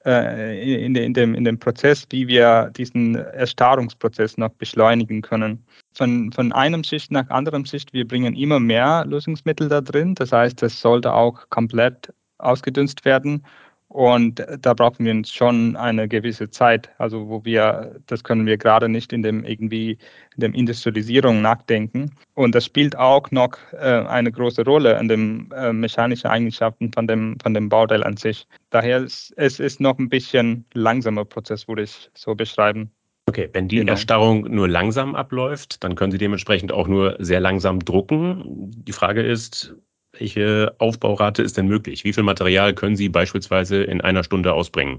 äh, 0.04 0.84
in, 0.84 0.94
in, 0.94 1.14
dem, 1.14 1.34
in 1.34 1.44
dem 1.44 1.58
Prozess, 1.58 2.06
wie 2.10 2.28
wir 2.28 2.70
diesen 2.76 3.14
Erstarrungsprozess 3.14 4.36
noch 4.38 4.50
beschleunigen 4.50 5.22
können. 5.22 5.64
Von, 5.94 6.32
von 6.32 6.52
einem 6.52 6.84
Schicht 6.84 7.10
nach 7.10 7.28
anderem 7.30 7.64
Schicht, 7.64 7.92
wir 7.92 8.06
bringen 8.06 8.34
immer 8.34 8.60
mehr 8.60 9.04
Lösungsmittel 9.06 9.68
da 9.68 9.80
drin. 9.80 10.14
Das 10.14 10.32
heißt, 10.32 10.62
es 10.62 10.80
sollte 10.80 11.12
auch 11.12 11.48
komplett 11.50 12.12
ausgedünst 12.38 13.04
werden. 13.04 13.44
Und 13.92 14.42
da 14.60 14.72
brauchen 14.72 15.04
wir 15.04 15.22
schon 15.26 15.76
eine 15.76 16.08
gewisse 16.08 16.48
Zeit. 16.48 16.88
Also 16.96 17.28
wo 17.28 17.44
wir, 17.44 18.00
das 18.06 18.24
können 18.24 18.46
wir 18.46 18.56
gerade 18.56 18.88
nicht 18.88 19.12
in 19.12 19.22
dem 19.22 19.44
irgendwie 19.44 19.98
in 20.34 20.40
dem 20.40 20.54
Industrialisierung 20.54 21.42
nachdenken. 21.42 22.10
Und 22.32 22.54
das 22.54 22.64
spielt 22.64 22.96
auch 22.96 23.30
noch 23.30 23.58
äh, 23.72 23.76
eine 23.76 24.32
große 24.32 24.64
Rolle 24.64 24.98
in 24.98 25.08
den 25.08 25.50
äh, 25.54 25.74
mechanischen 25.74 26.28
Eigenschaften 26.28 26.90
von 26.90 27.06
dem, 27.06 27.36
von 27.42 27.52
dem 27.52 27.68
Bauteil 27.68 28.02
an 28.02 28.16
sich. 28.16 28.46
Daher 28.70 29.02
ist 29.02 29.34
es 29.36 29.60
ist 29.60 29.78
noch 29.78 29.98
ein 29.98 30.08
bisschen 30.08 30.64
langsamer 30.72 31.26
Prozess, 31.26 31.68
würde 31.68 31.82
ich 31.82 32.10
so 32.14 32.34
beschreiben. 32.34 32.90
Okay, 33.28 33.50
wenn 33.52 33.68
die 33.68 33.76
genau. 33.76 33.92
Erstarrung 33.92 34.44
nur 34.44 34.68
langsam 34.68 35.14
abläuft, 35.14 35.84
dann 35.84 35.96
können 35.96 36.12
Sie 36.12 36.18
dementsprechend 36.18 36.72
auch 36.72 36.88
nur 36.88 37.16
sehr 37.18 37.40
langsam 37.40 37.78
drucken. 37.80 38.70
Die 38.86 38.92
Frage 38.92 39.20
ist, 39.20 39.74
welche 40.12 40.74
Aufbaurate 40.78 41.42
ist 41.42 41.56
denn 41.56 41.66
möglich? 41.66 42.04
Wie 42.04 42.12
viel 42.12 42.22
Material 42.22 42.74
können 42.74 42.96
Sie 42.96 43.08
beispielsweise 43.08 43.82
in 43.82 44.00
einer 44.00 44.24
Stunde 44.24 44.52
ausbringen? 44.52 44.98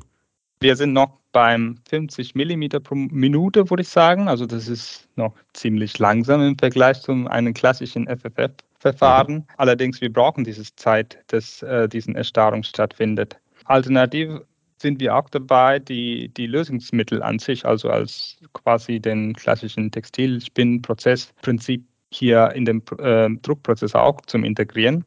Wir 0.60 0.76
sind 0.76 0.94
noch 0.94 1.20
beim 1.34 1.78
50 1.90 2.36
Millimeter 2.36 2.80
pro 2.80 2.96
Minute, 2.96 3.70
würde 3.70 3.82
ich 3.82 3.90
sagen. 3.90 4.28
Also 4.28 4.46
das 4.46 4.68
ist 4.68 5.10
noch 5.16 5.36
ziemlich 5.54 6.00
langsam 6.00 6.42
im 6.42 6.58
Vergleich 6.58 7.02
zu 7.02 7.12
einem 7.12 7.54
klassischen 7.54 8.08
FFF-Verfahren. 8.08 9.34
Mhm. 9.34 9.46
Allerdings, 9.58 10.00
wir 10.00 10.12
brauchen 10.12 10.44
diese 10.44 10.64
Zeit, 10.76 11.20
dass 11.28 11.62
äh, 11.64 11.90
diese 11.90 12.14
Erstarrung 12.14 12.64
stattfindet. 12.64 13.38
Alternativ 13.66 14.40
sind 14.78 15.00
wir 15.00 15.16
auch 15.16 15.30
dabei, 15.30 15.80
die, 15.80 16.30
die 16.30 16.48
Lösungsmittel 16.48 17.24
an 17.24 17.40
sich, 17.40 17.66
also 17.66 17.90
als 17.90 18.38
quasi 18.54 19.00
den 19.00 19.34
klassischen 19.34 19.92
Textilspinnprozessprinzip 19.92 21.84
hier 22.14 22.52
in 22.54 22.66
den 22.66 22.84
äh, 23.00 23.30
Druckprozess 23.42 23.96
auch 23.96 24.22
zum 24.28 24.44
Integrieren. 24.44 25.06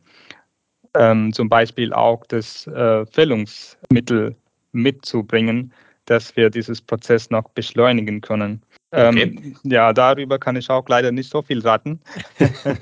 Ähm, 0.94 1.32
zum 1.32 1.48
Beispiel 1.48 1.92
auch 1.92 2.24
das 2.26 2.66
äh, 2.68 3.04
Füllungsmittel 3.06 4.34
mitzubringen, 4.72 5.72
dass 6.06 6.36
wir 6.36 6.50
dieses 6.50 6.80
Prozess 6.80 7.30
noch 7.30 7.48
beschleunigen 7.50 8.20
können. 8.20 8.62
Ähm, 8.92 9.16
okay. 9.16 9.54
Ja, 9.64 9.92
darüber 9.92 10.38
kann 10.38 10.56
ich 10.56 10.70
auch 10.70 10.88
leider 10.88 11.12
nicht 11.12 11.30
so 11.30 11.42
viel 11.42 11.60
raten. 11.60 12.00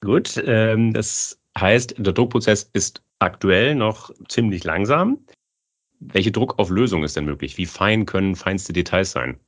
Gut, 0.00 0.42
ähm, 0.46 0.94
das 0.94 1.38
heißt, 1.58 1.94
der 1.98 2.12
Druckprozess 2.12 2.70
ist 2.72 3.02
aktuell 3.18 3.74
noch 3.74 4.10
ziemlich 4.28 4.64
langsam. 4.64 5.18
Welche 5.98 6.32
Druckauflösung 6.32 7.04
ist 7.04 7.16
denn 7.16 7.26
möglich? 7.26 7.58
Wie 7.58 7.66
fein 7.66 8.06
können 8.06 8.34
feinste 8.34 8.72
Details 8.72 9.12
sein? 9.12 9.38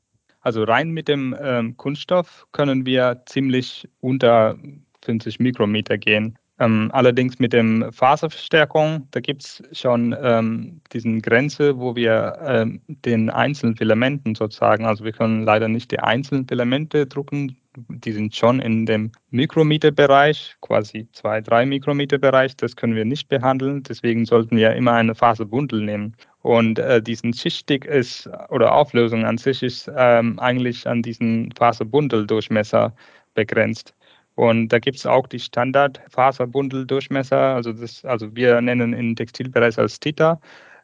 Also 0.43 0.65
rein 0.65 0.91
mit 0.91 1.09
dem 1.09 1.37
ähm, 1.41 1.77
Kunststoff 1.77 2.47
können 2.53 2.85
wir 2.85 3.23
ziemlich 3.27 3.89
unter 4.01 4.59
50 5.05 5.39
Mikrometer 5.41 5.99
gehen. 5.99 6.37
Ähm, 6.59 6.91
allerdings 6.93 7.39
mit 7.39 7.53
dem 7.53 7.91
Faserverstärkung, 7.93 9.09
da 9.11 9.21
gibt 9.21 9.43
es 9.43 9.63
schon 9.73 10.15
ähm, 10.21 10.81
diesen 10.93 11.23
Grenze, 11.23 11.79
wo 11.79 11.97
wir 11.97 12.39
ähm, 12.45 12.81
den 12.89 13.31
einzelnen 13.31 13.77
Filamenten 13.77 14.35
sozusagen, 14.35 14.85
also 14.85 15.05
wir 15.05 15.13
können 15.13 15.45
leider 15.45 15.69
nicht 15.69 15.91
die 15.91 16.01
einzelnen 16.01 16.47
Filamente 16.47 17.07
drucken, 17.07 17.57
die 17.77 18.13
sind 18.13 18.37
schon 18.37 18.61
in 18.61 18.87
dem 18.87 19.11
Mikrometerbereich, 19.31 20.57
quasi 20.61 21.09
zwei, 21.13 21.41
drei 21.41 21.67
Mikrometerbereich, 21.67 22.57
das 22.57 22.77
können 22.77 22.95
wir 22.95 23.05
nicht 23.05 23.29
behandeln, 23.29 23.83
deswegen 23.83 24.25
sollten 24.27 24.57
wir 24.57 24.75
immer 24.75 24.93
eine 24.93 25.15
Faserbundel 25.15 25.83
nehmen. 25.83 26.17
Und 26.43 26.79
äh, 26.79 27.03
diesen 27.03 27.33
Schichtdick 27.33 27.85
ist 27.85 28.29
oder 28.49 28.75
Auflösung 28.75 29.25
an 29.25 29.39
sich 29.39 29.63
ist 29.63 29.91
ähm, 29.97 30.39
eigentlich 30.39 30.87
an 30.87 31.03
diesen 31.03 31.53
Faserbundeldurchmesser 31.53 32.95
begrenzt. 33.35 33.95
Und 34.35 34.69
da 34.69 34.79
gibt 34.79 34.99
es 34.99 35.07
auch 35.07 35.27
die 35.27 35.39
Standardfaserbundeldurchmesser, 35.39 37.39
also 37.39 37.73
das, 37.73 38.05
also 38.05 38.35
wir 38.35 38.61
nennen 38.61 38.93
im 38.93 39.17
Textilbereich 39.17 39.79
als 39.79 40.01
Tita. 40.01 40.41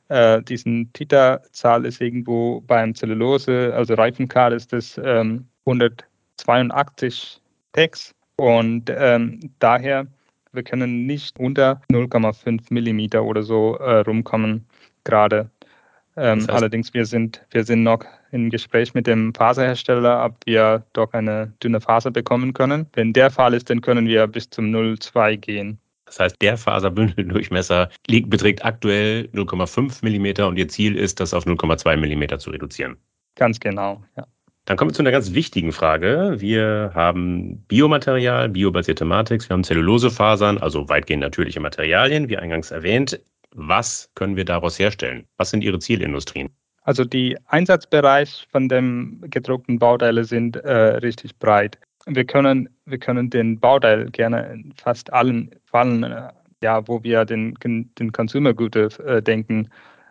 Äh, 0.08 0.42
diesen 0.42 0.92
Tita-Zahl 0.92 1.84
ist 1.86 2.00
irgendwo 2.00 2.60
beim 2.62 2.94
Zellulose, 2.94 3.72
also 3.74 3.94
Reifenkar 3.94 4.52
ist 4.52 4.72
das 4.72 5.00
ähm, 5.02 5.48
182 6.46 7.40
Tags. 7.72 8.14
Und 8.36 8.90
ähm, 8.94 9.40
daher, 9.58 10.06
wir 10.52 10.62
können 10.62 11.06
nicht 11.06 11.38
unter 11.38 11.80
0,5 11.90 12.66
Millimeter 12.70 13.24
oder 13.24 13.42
so 13.42 13.76
äh, 13.76 14.00
rumkommen 14.00 14.66
gerade. 15.04 15.50
Ähm, 16.16 16.40
das 16.40 16.48
heißt, 16.48 16.50
allerdings, 16.50 16.94
wir 16.94 17.06
sind, 17.06 17.44
wir 17.50 17.64
sind 17.64 17.82
noch 17.82 18.04
im 18.32 18.50
Gespräch 18.50 18.94
mit 18.94 19.06
dem 19.06 19.32
Faserhersteller, 19.34 20.24
ob 20.24 20.36
wir 20.46 20.84
doch 20.92 21.12
eine 21.12 21.52
dünne 21.62 21.80
Faser 21.80 22.10
bekommen 22.10 22.52
können. 22.52 22.86
Wenn 22.92 23.12
der 23.12 23.30
Fall 23.30 23.54
ist, 23.54 23.70
dann 23.70 23.80
können 23.80 24.06
wir 24.06 24.26
bis 24.26 24.50
zum 24.50 24.66
0,2 24.66 25.36
gehen. 25.36 25.78
Das 26.06 26.18
heißt, 26.18 26.36
der 26.40 26.56
Faserbündeldurchmesser 26.56 27.90
liegt, 28.06 28.30
beträgt 28.30 28.64
aktuell 28.64 29.28
0,5 29.34 30.02
mm 30.02 30.42
und 30.46 30.56
Ihr 30.56 30.68
Ziel 30.68 30.96
ist, 30.96 31.20
das 31.20 31.34
auf 31.34 31.44
0,2 31.44 31.96
mm 31.96 32.38
zu 32.38 32.50
reduzieren. 32.50 32.96
Ganz 33.34 33.60
genau, 33.60 34.02
ja. 34.16 34.26
Dann 34.68 34.76
kommen 34.76 34.90
wir 34.90 34.94
zu 34.94 35.00
einer 35.00 35.12
ganz 35.12 35.32
wichtigen 35.32 35.72
Frage. 35.72 36.34
Wir 36.36 36.90
haben 36.94 37.56
Biomaterial, 37.68 38.50
biobasierte 38.50 39.06
Matrix, 39.06 39.48
wir 39.48 39.54
haben 39.54 39.64
Zellulosefasern, 39.64 40.58
also 40.58 40.90
weitgehend 40.90 41.22
natürliche 41.22 41.58
Materialien, 41.58 42.28
wie 42.28 42.36
eingangs 42.36 42.70
erwähnt. 42.70 43.18
Was 43.54 44.10
können 44.14 44.36
wir 44.36 44.44
daraus 44.44 44.78
herstellen? 44.78 45.24
Was 45.38 45.48
sind 45.48 45.64
Ihre 45.64 45.78
Zielindustrien? 45.78 46.50
Also 46.82 47.06
die 47.06 47.34
Einsatzbereich 47.46 48.46
von 48.52 48.68
dem 48.68 49.22
gedruckten 49.22 49.78
Bauteile 49.78 50.24
sind 50.24 50.56
äh, 50.56 50.98
richtig 50.98 51.38
breit. 51.38 51.78
Wir 52.04 52.26
können, 52.26 52.68
wir 52.84 52.98
können 52.98 53.30
den 53.30 53.58
Bauteil 53.58 54.10
gerne 54.10 54.52
in 54.52 54.74
fast 54.76 55.10
allen 55.14 55.50
Fallen, 55.64 56.02
äh, 56.02 56.28
ja, 56.62 56.86
wo 56.86 57.02
wir 57.02 57.24
den, 57.24 57.54
den 57.64 58.12
Consumer 58.12 58.52
Güte 58.52 58.90
äh, 59.06 59.22
denken, 59.22 59.70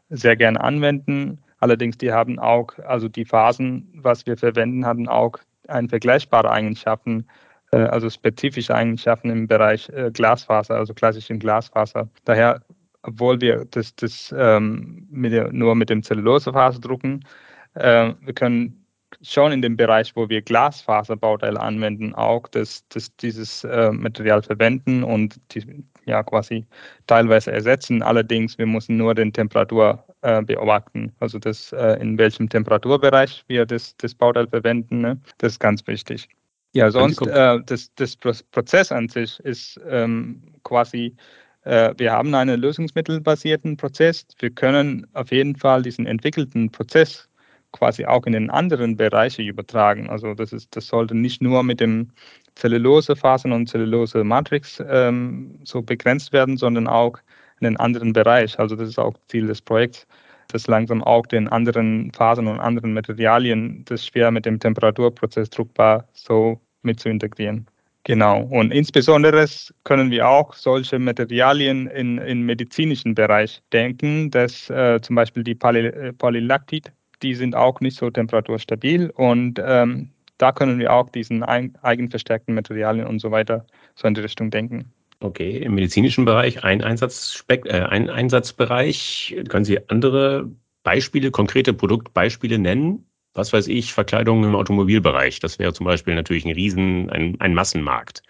sehr 0.09 0.35
gerne 0.35 0.59
anwenden. 0.59 1.37
Allerdings, 1.59 1.97
die 1.97 2.11
haben 2.11 2.39
auch, 2.39 2.77
also 2.85 3.07
die 3.07 3.25
Phasen, 3.25 3.89
was 3.95 4.25
wir 4.25 4.37
verwenden, 4.37 4.85
haben 4.85 5.07
auch 5.07 5.37
ein 5.67 5.89
vergleichbare 5.89 6.51
Eigenschaften, 6.51 7.27
äh, 7.71 7.77
also 7.77 8.09
spezifische 8.09 8.75
Eigenschaften 8.75 9.29
im 9.29 9.47
Bereich 9.47 9.89
äh, 9.89 10.11
Glasfaser, 10.11 10.75
also 10.75 10.93
klassischen 10.93 11.39
Glasfaser. 11.39 12.09
Daher, 12.25 12.61
obwohl 13.03 13.41
wir 13.41 13.65
das, 13.65 13.95
das 13.95 14.33
ähm, 14.37 15.07
mit 15.09 15.33
der, 15.33 15.51
nur 15.51 15.75
mit 15.75 15.89
dem 15.89 16.03
Zellulosefaser 16.03 16.79
drucken, 16.79 17.25
äh, 17.73 18.13
wir 18.21 18.33
können 18.33 18.86
schon 19.21 19.51
in 19.51 19.61
dem 19.61 19.77
Bereich, 19.77 20.15
wo 20.15 20.29
wir 20.29 20.41
Glasfaserbauteile 20.41 21.59
anwenden, 21.59 22.13
auch 22.13 22.47
das, 22.47 22.87
das, 22.89 23.15
dieses 23.17 23.63
äh, 23.63 23.91
Material 23.91 24.41
verwenden 24.41 25.03
und 25.03 25.39
die, 25.51 25.83
ja 26.05 26.23
quasi 26.23 26.65
teilweise 27.07 27.51
ersetzen. 27.51 28.01
Allerdings, 28.01 28.57
wir 28.57 28.65
müssen 28.65 28.97
nur 28.97 29.15
den 29.15 29.33
Temperatur 29.33 30.03
äh, 30.21 30.41
beobachten. 30.41 31.11
Also 31.19 31.39
das, 31.39 31.71
äh, 31.73 31.99
in 32.01 32.17
welchem 32.17 32.49
Temperaturbereich 32.49 33.43
wir 33.47 33.65
das, 33.65 33.95
das 33.97 34.15
Bauteil 34.15 34.47
verwenden, 34.47 35.01
ne? 35.01 35.19
das 35.37 35.53
ist 35.53 35.59
ganz 35.59 35.85
wichtig. 35.87 36.27
Ja, 36.73 36.91
sonst 36.91 37.25
äh, 37.25 37.59
das, 37.65 37.91
das 37.95 38.15
Prozess 38.15 38.91
an 38.91 39.09
sich 39.09 39.39
ist 39.39 39.79
ähm, 39.89 40.43
quasi, 40.63 41.15
äh, 41.63 41.93
wir 41.97 42.11
haben 42.11 42.35
einen 42.35 42.59
lösungsmittelbasierten 42.59 43.77
Prozess. 43.77 44.27
Wir 44.39 44.51
können 44.51 45.07
auf 45.13 45.31
jeden 45.31 45.55
Fall 45.55 45.81
diesen 45.81 46.05
entwickelten 46.05 46.69
Prozess 46.71 47.26
quasi 47.71 48.05
auch 48.05 48.25
in 48.25 48.33
den 48.33 48.49
anderen 48.49 48.95
Bereiche 48.97 49.41
übertragen. 49.41 50.09
Also 50.09 50.33
das 50.33 50.53
ist, 50.53 50.75
das 50.75 50.87
sollte 50.87 51.15
nicht 51.15 51.41
nur 51.41 51.63
mit 51.63 51.79
dem 51.79 52.11
Zellulosefasern 52.55 53.51
und 53.51 53.67
Zellulose-Matrix 53.67 54.83
ähm, 54.89 55.59
so 55.63 55.81
begrenzt 55.81 56.33
werden, 56.33 56.57
sondern 56.57 56.87
auch 56.87 57.17
in 57.59 57.65
den 57.65 57.77
anderen 57.77 58.13
Bereich. 58.13 58.57
Also 58.59 58.75
das 58.75 58.89
ist 58.89 58.99
auch 58.99 59.13
Ziel 59.27 59.47
des 59.47 59.61
Projekts, 59.61 60.07
dass 60.49 60.67
langsam 60.67 61.03
auch 61.03 61.25
den 61.25 61.47
anderen 61.47 62.11
Fasern 62.13 62.47
und 62.47 62.59
anderen 62.59 62.93
Materialien 62.93 63.83
das 63.85 64.05
schwer 64.05 64.31
mit 64.31 64.45
dem 64.45 64.59
Temperaturprozess 64.59 65.49
druckbar 65.49 66.07
so 66.13 66.59
mit 66.83 66.99
zu 66.99 67.09
integrieren. 67.09 67.67
Genau. 68.07 68.43
Und 68.43 68.71
insbesondere 68.71 69.45
können 69.83 70.11
wir 70.11 70.29
auch 70.29 70.53
solche 70.53 70.97
Materialien 70.97 71.87
in, 71.87 72.17
im 72.19 72.45
medizinischen 72.45 73.13
Bereich 73.13 73.61
denken, 73.73 74.31
dass 74.31 74.69
äh, 74.69 75.01
zum 75.01 75.17
Beispiel 75.17 75.43
die 75.43 75.55
Poly 75.55 75.87
äh, 75.87 76.13
Polylactid, 76.13 76.93
die 77.21 77.35
sind 77.35 77.55
auch 77.55 77.79
nicht 77.79 77.97
so 77.97 78.09
temperaturstabil 78.09 79.09
und 79.09 79.61
ähm, 79.63 80.11
da 80.37 80.51
können 80.51 80.79
wir 80.79 80.93
auch 80.93 81.09
diesen 81.09 81.43
eigenverstärkten 81.43 82.53
Materialien 82.53 83.07
und 83.07 83.19
so 83.19 83.31
weiter 83.31 83.65
so 83.95 84.07
in 84.07 84.13
die 84.13 84.21
Richtung 84.21 84.51
denken. 84.51 84.91
Okay, 85.19 85.57
im 85.57 85.73
medizinischen 85.73 86.25
Bereich 86.25 86.63
ein, 86.63 86.83
Einsatzspeck, 86.83 87.65
äh, 87.65 87.81
ein 87.81 88.09
Einsatzbereich. 88.09 89.35
Können 89.49 89.65
Sie 89.65 89.79
andere 89.89 90.51
Beispiele, 90.83 91.31
konkrete 91.31 91.73
Produktbeispiele 91.73 92.59
nennen? 92.59 93.05
Was 93.33 93.51
weiß 93.51 93.67
ich, 93.67 93.93
Verkleidung 93.93 94.43
im 94.43 94.55
Automobilbereich. 94.55 95.39
Das 95.39 95.57
wäre 95.57 95.73
zum 95.73 95.85
Beispiel 95.85 96.13
natürlich 96.13 96.45
ein 96.45 96.53
Riesen, 96.53 97.09
ein, 97.09 97.35
ein 97.39 97.55
Massenmarkt. 97.55 98.21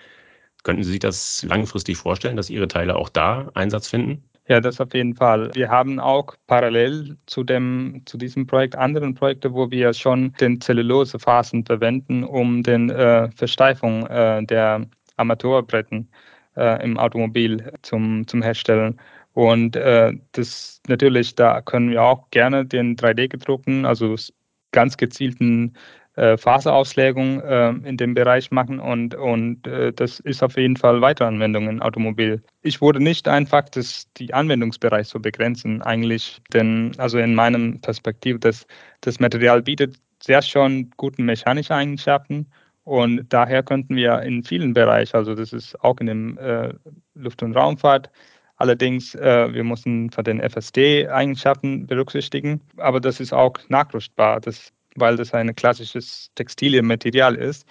Könnten 0.64 0.84
Sie 0.84 0.92
sich 0.92 1.00
das 1.00 1.44
langfristig 1.44 1.98
vorstellen, 1.98 2.38
dass 2.38 2.50
Ihre 2.50 2.68
Teile 2.68 2.96
auch 2.96 3.10
da 3.10 3.52
Einsatz 3.54 3.88
finden? 3.90 4.24
Ja, 4.50 4.62
das 4.62 4.80
auf 4.80 4.94
jeden 4.94 5.14
Fall. 5.14 5.52
Wir 5.56 5.70
haben 5.70 6.00
auch 6.00 6.34
parallel 6.48 7.18
zu, 7.26 7.44
dem, 7.44 8.02
zu 8.06 8.18
diesem 8.18 8.48
Projekt 8.48 8.78
andere 8.78 9.12
Projekte, 9.14 9.54
wo 9.54 9.70
wir 9.70 9.94
schon 9.94 10.32
den 10.40 10.62
Zellulosephasen 10.62 11.66
verwenden, 11.66 12.24
um 12.24 12.64
den 12.64 12.90
äh, 12.90 13.30
Versteifung 13.32 14.08
äh, 14.08 14.42
der 14.46 14.88
Armaturbretten 15.18 16.10
äh, 16.56 16.82
im 16.82 16.98
Automobil 16.98 17.74
zum, 17.82 18.26
zum 18.26 18.42
Herstellen. 18.42 18.98
Und 19.34 19.76
äh, 19.76 20.14
das 20.32 20.82
natürlich, 20.88 21.36
da 21.36 21.62
können 21.62 21.90
wir 21.92 22.02
auch 22.02 22.30
gerne 22.32 22.66
den 22.66 22.96
3D-gedruckten, 22.96 23.86
also 23.86 24.16
ganz 24.72 24.96
gezielten 24.96 25.74
Faserauslegung 26.38 27.42
äh, 27.42 27.70
in 27.70 27.98
dem 27.98 28.14
Bereich 28.14 28.50
machen 28.52 28.80
und, 28.80 29.14
und 29.14 29.68
äh, 29.68 29.94
das 29.94 30.20
ist 30.22 30.42
auf 30.42 30.58
jeden 30.58 30.76
Fall 30.76 31.02
weitere 31.02 31.28
Anwendung 31.28 31.70
im 31.70 31.82
Automobil. 31.82 32.42
Ich 32.64 32.82
würde 32.82 33.00
nicht 33.00 33.28
einfach 33.28 33.70
das, 33.70 34.08
die 34.18 34.34
Anwendungsbereich 34.34 35.08
so 35.08 35.20
begrenzen, 35.20 35.82
eigentlich, 35.84 36.42
denn 36.54 36.94
also 36.98 37.20
in 37.20 37.36
meinem 37.36 37.80
Perspektive, 37.82 38.40
das, 38.40 38.66
das 39.02 39.20
Material 39.20 39.62
bietet 39.62 39.96
sehr 40.24 40.42
schon 40.42 40.90
guten 40.98 41.26
mechanischen 41.26 41.74
Eigenschaften 41.74 42.48
und 42.84 43.26
daher 43.30 43.62
könnten 43.62 43.96
wir 43.96 44.22
in 44.22 44.44
vielen 44.44 44.74
Bereichen, 44.74 45.16
also 45.16 45.36
das 45.36 45.54
ist 45.54 45.80
auch 45.84 45.98
in 46.00 46.08
dem 46.08 46.38
äh, 46.40 46.74
Luft- 47.14 47.44
und 47.44 47.56
Raumfahrt, 47.56 48.10
Allerdings, 48.60 49.14
äh, 49.14 49.54
wir 49.54 49.64
müssen 49.64 50.10
von 50.10 50.24
den 50.24 50.40
FSD-Eigenschaften 50.40 51.86
berücksichtigen, 51.86 52.60
aber 52.78 53.00
das 53.00 53.20
ist 53.20 53.32
auch 53.32 53.54
nachrüstbar. 53.70 54.42
Das 54.42 54.74
weil 54.98 55.16
das 55.16 55.34
ein 55.34 55.56
klassisches 55.56 56.32
Textilienmaterial 56.36 57.36
ist. 57.36 57.66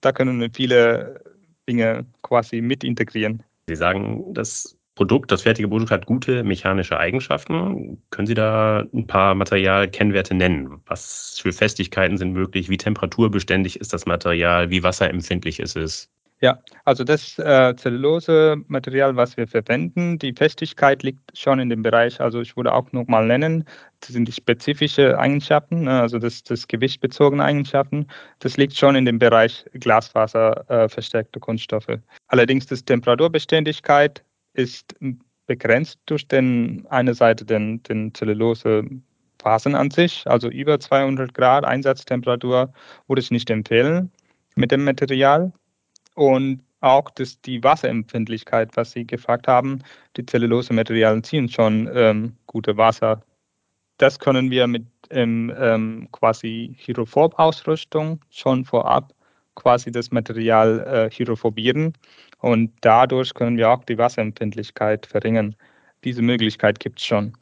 Da 0.00 0.12
können 0.12 0.40
wir 0.40 0.50
viele 0.52 1.22
Dinge 1.68 2.06
quasi 2.22 2.60
mit 2.60 2.82
integrieren. 2.82 3.42
Sie 3.68 3.76
sagen, 3.76 4.34
das 4.34 4.76
Produkt, 4.96 5.30
das 5.30 5.42
fertige 5.42 5.68
Produkt 5.68 5.90
hat 5.90 6.06
gute 6.06 6.42
mechanische 6.42 6.98
Eigenschaften. 6.98 8.02
Können 8.10 8.26
Sie 8.26 8.34
da 8.34 8.84
ein 8.92 9.06
paar 9.06 9.34
Materialkennwerte 9.34 10.34
nennen? 10.34 10.80
Was 10.86 11.38
für 11.40 11.52
Festigkeiten 11.52 12.18
sind 12.18 12.32
möglich? 12.32 12.68
Wie 12.68 12.76
temperaturbeständig 12.76 13.78
ist 13.78 13.92
das 13.92 14.06
Material? 14.06 14.70
Wie 14.70 14.82
wasserempfindlich 14.82 15.60
ist 15.60 15.76
es? 15.76 16.10
Ja, 16.42 16.58
also 16.86 17.04
das 17.04 17.38
äh, 17.38 17.74
Zellulose-Material, 17.76 19.14
was 19.14 19.36
wir 19.36 19.46
verwenden, 19.46 20.18
die 20.18 20.32
Festigkeit 20.32 21.02
liegt 21.02 21.36
schon 21.36 21.60
in 21.60 21.68
dem 21.68 21.82
Bereich, 21.82 22.18
also 22.18 22.40
ich 22.40 22.56
würde 22.56 22.72
auch 22.72 22.90
nochmal 22.92 23.26
nennen, 23.26 23.64
das 24.00 24.14
sind 24.14 24.26
die 24.26 24.32
spezifischen 24.32 25.16
Eigenschaften, 25.16 25.82
ne, 25.82 26.00
also 26.00 26.18
das, 26.18 26.42
das 26.42 26.66
gewichtbezogene 26.66 27.44
Eigenschaften, 27.44 28.06
das 28.38 28.56
liegt 28.56 28.74
schon 28.74 28.96
in 28.96 29.04
dem 29.04 29.18
Bereich 29.18 29.66
Glasfaser 29.74 30.64
äh, 30.70 30.88
verstärkte 30.88 31.40
Kunststoffe. 31.40 31.98
Allerdings 32.28 32.64
die 32.66 32.76
Temperaturbeständigkeit 32.76 34.24
ist 34.54 34.96
begrenzt 35.46 35.98
durch 36.06 36.26
den 36.26 36.86
eine 36.88 37.12
Seite 37.12 37.44
den, 37.44 37.82
den 37.82 38.14
Zellulose 38.14 38.84
Phasen 39.42 39.74
an 39.74 39.90
sich, 39.90 40.22
also 40.26 40.48
über 40.48 40.80
200 40.80 41.34
Grad 41.34 41.66
Einsatztemperatur 41.66 42.72
würde 43.08 43.20
ich 43.20 43.30
nicht 43.30 43.50
empfehlen 43.50 44.10
mit 44.54 44.70
dem 44.70 44.84
Material. 44.84 45.52
Und 46.20 46.60
auch 46.82 47.08
das, 47.08 47.40
die 47.40 47.64
Wasserempfindlichkeit, 47.64 48.76
was 48.76 48.90
Sie 48.90 49.06
gefragt 49.06 49.48
haben, 49.48 49.78
die 50.18 50.26
Zellulose-Materialien 50.26 51.24
ziehen 51.24 51.48
schon 51.48 51.88
ähm, 51.94 52.36
gute 52.46 52.76
Wasser. 52.76 53.22
Das 53.96 54.18
können 54.18 54.50
wir 54.50 54.66
mit 54.66 54.84
ähm, 55.08 55.50
ähm, 55.58 56.08
quasi 56.12 56.76
Hydrophob-Ausrüstung 56.84 58.20
schon 58.28 58.66
vorab 58.66 59.14
quasi 59.54 59.90
das 59.90 60.10
Material 60.10 60.80
äh, 60.80 61.10
hydrophobieren 61.10 61.94
und 62.40 62.70
dadurch 62.82 63.32
können 63.32 63.56
wir 63.56 63.70
auch 63.70 63.84
die 63.84 63.96
Wasserempfindlichkeit 63.96 65.06
verringern. 65.06 65.56
Diese 66.04 66.20
Möglichkeit 66.20 66.80
gibt 66.80 66.98
es 66.98 67.06
schon. 67.06 67.32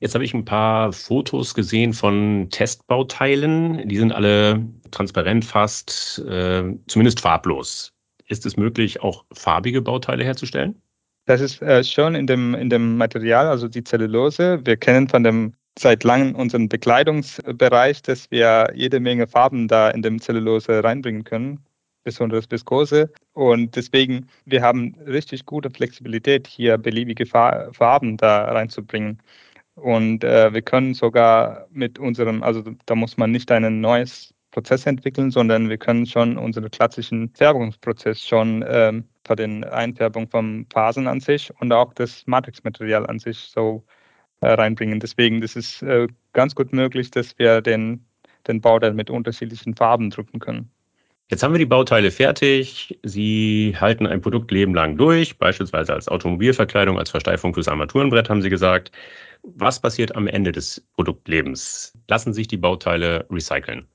Jetzt 0.00 0.16
habe 0.16 0.24
ich 0.24 0.34
ein 0.34 0.44
paar 0.44 0.92
Fotos 0.92 1.54
gesehen 1.54 1.92
von 1.92 2.48
Testbauteilen. 2.50 3.88
Die 3.88 3.96
sind 3.96 4.10
alle 4.10 4.66
transparent 4.90 5.44
fast, 5.44 6.18
äh, 6.28 6.74
zumindest 6.88 7.20
farblos. 7.20 7.95
Ist 8.28 8.46
es 8.46 8.56
möglich, 8.56 9.00
auch 9.02 9.24
farbige 9.32 9.82
Bauteile 9.82 10.24
herzustellen? 10.24 10.80
Das 11.26 11.40
ist 11.40 11.60
äh, 11.62 11.82
schon 11.82 12.14
in 12.14 12.26
dem, 12.26 12.54
in 12.54 12.70
dem 12.70 12.96
Material, 12.96 13.46
also 13.46 13.68
die 13.68 13.82
Zellulose. 13.82 14.60
Wir 14.64 14.76
kennen 14.76 15.08
von 15.08 15.24
dem 15.24 15.54
seit 15.78 16.04
langem 16.04 16.34
unseren 16.34 16.68
Bekleidungsbereich, 16.68 18.02
dass 18.02 18.30
wir 18.30 18.72
jede 18.74 19.00
Menge 19.00 19.26
Farben 19.26 19.68
da 19.68 19.90
in 19.90 20.02
dem 20.02 20.20
Zellulose 20.20 20.82
reinbringen 20.82 21.24
können, 21.24 21.60
besonders 22.04 22.50
Viskose. 22.50 23.12
Und 23.32 23.76
deswegen, 23.76 24.28
wir 24.44 24.62
haben 24.62 24.94
richtig 25.06 25.44
gute 25.44 25.70
Flexibilität, 25.70 26.46
hier 26.46 26.78
beliebige 26.78 27.26
Farben 27.26 28.16
da 28.16 28.44
reinzubringen. 28.44 29.20
Und 29.74 30.24
äh, 30.24 30.54
wir 30.54 30.62
können 30.62 30.94
sogar 30.94 31.66
mit 31.70 31.98
unserem, 31.98 32.42
also 32.42 32.62
da 32.86 32.94
muss 32.94 33.18
man 33.18 33.30
nicht 33.30 33.50
ein 33.52 33.80
neues 33.80 34.32
Prozess 34.56 34.86
entwickeln, 34.86 35.30
sondern 35.30 35.68
wir 35.68 35.76
können 35.76 36.06
schon 36.06 36.38
unseren 36.38 36.70
klassischen 36.70 37.28
Färbungsprozess 37.34 38.22
schon 38.22 38.64
ähm, 38.66 39.04
den 39.38 39.64
Einfärbung 39.64 40.30
von 40.30 40.64
Phasen 40.72 41.06
an 41.06 41.20
sich 41.20 41.52
und 41.60 41.70
auch 41.74 41.92
das 41.92 42.26
Matrixmaterial 42.26 43.06
an 43.06 43.18
sich 43.18 43.36
so 43.36 43.84
äh, 44.40 44.48
reinbringen. 44.48 44.98
Deswegen 44.98 45.42
das 45.42 45.56
ist 45.56 45.82
äh, 45.82 46.06
ganz 46.32 46.54
gut 46.54 46.72
möglich, 46.72 47.10
dass 47.10 47.38
wir 47.38 47.60
den, 47.60 48.06
den 48.48 48.62
Bauteil 48.62 48.94
mit 48.94 49.10
unterschiedlichen 49.10 49.76
Farben 49.76 50.08
drucken 50.08 50.38
können. 50.38 50.70
Jetzt 51.28 51.42
haben 51.42 51.52
wir 51.52 51.58
die 51.58 51.66
Bauteile 51.66 52.10
fertig. 52.10 52.98
Sie 53.02 53.74
halten 53.78 54.06
ein 54.06 54.22
Produktleben 54.22 54.74
lang 54.74 54.96
durch, 54.96 55.36
beispielsweise 55.36 55.92
als 55.92 56.08
Automobilverkleidung, 56.08 56.98
als 56.98 57.10
Versteifung 57.10 57.52
fürs 57.52 57.68
Armaturenbrett, 57.68 58.30
haben 58.30 58.40
Sie 58.40 58.48
gesagt. 58.48 58.90
Was 59.42 59.78
passiert 59.78 60.16
am 60.16 60.26
Ende 60.28 60.50
des 60.50 60.82
Produktlebens? 60.94 61.92
Lassen 62.08 62.32
sich 62.32 62.48
die 62.48 62.56
Bauteile 62.56 63.26
recyceln? 63.30 63.86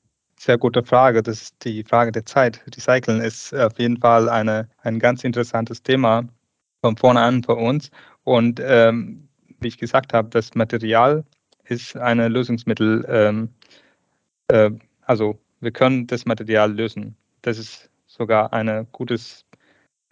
Sehr 0.44 0.58
gute 0.58 0.82
Frage. 0.82 1.22
Das 1.22 1.40
ist 1.40 1.64
die 1.64 1.84
Frage 1.84 2.10
der 2.10 2.26
Zeit. 2.26 2.64
Recyceln 2.66 3.20
ist 3.20 3.54
auf 3.54 3.78
jeden 3.78 4.00
Fall 4.00 4.28
eine, 4.28 4.68
ein 4.78 4.98
ganz 4.98 5.22
interessantes 5.22 5.84
Thema 5.84 6.24
von 6.80 6.96
vorne 6.96 7.20
an 7.20 7.44
für 7.44 7.54
uns. 7.54 7.92
Und 8.24 8.60
ähm, 8.60 9.28
wie 9.60 9.68
ich 9.68 9.78
gesagt 9.78 10.12
habe, 10.12 10.30
das 10.30 10.56
Material 10.56 11.24
ist 11.62 11.96
ein 11.96 12.18
Lösungsmittel. 12.18 13.06
Ähm, 13.08 13.50
äh, 14.48 14.72
also 15.02 15.38
wir 15.60 15.70
können 15.70 16.08
das 16.08 16.24
Material 16.24 16.72
lösen 16.72 17.16
das 17.42 17.58
ist 17.58 17.88
sogar 18.08 18.52
ein 18.52 18.88
gutes 18.90 19.44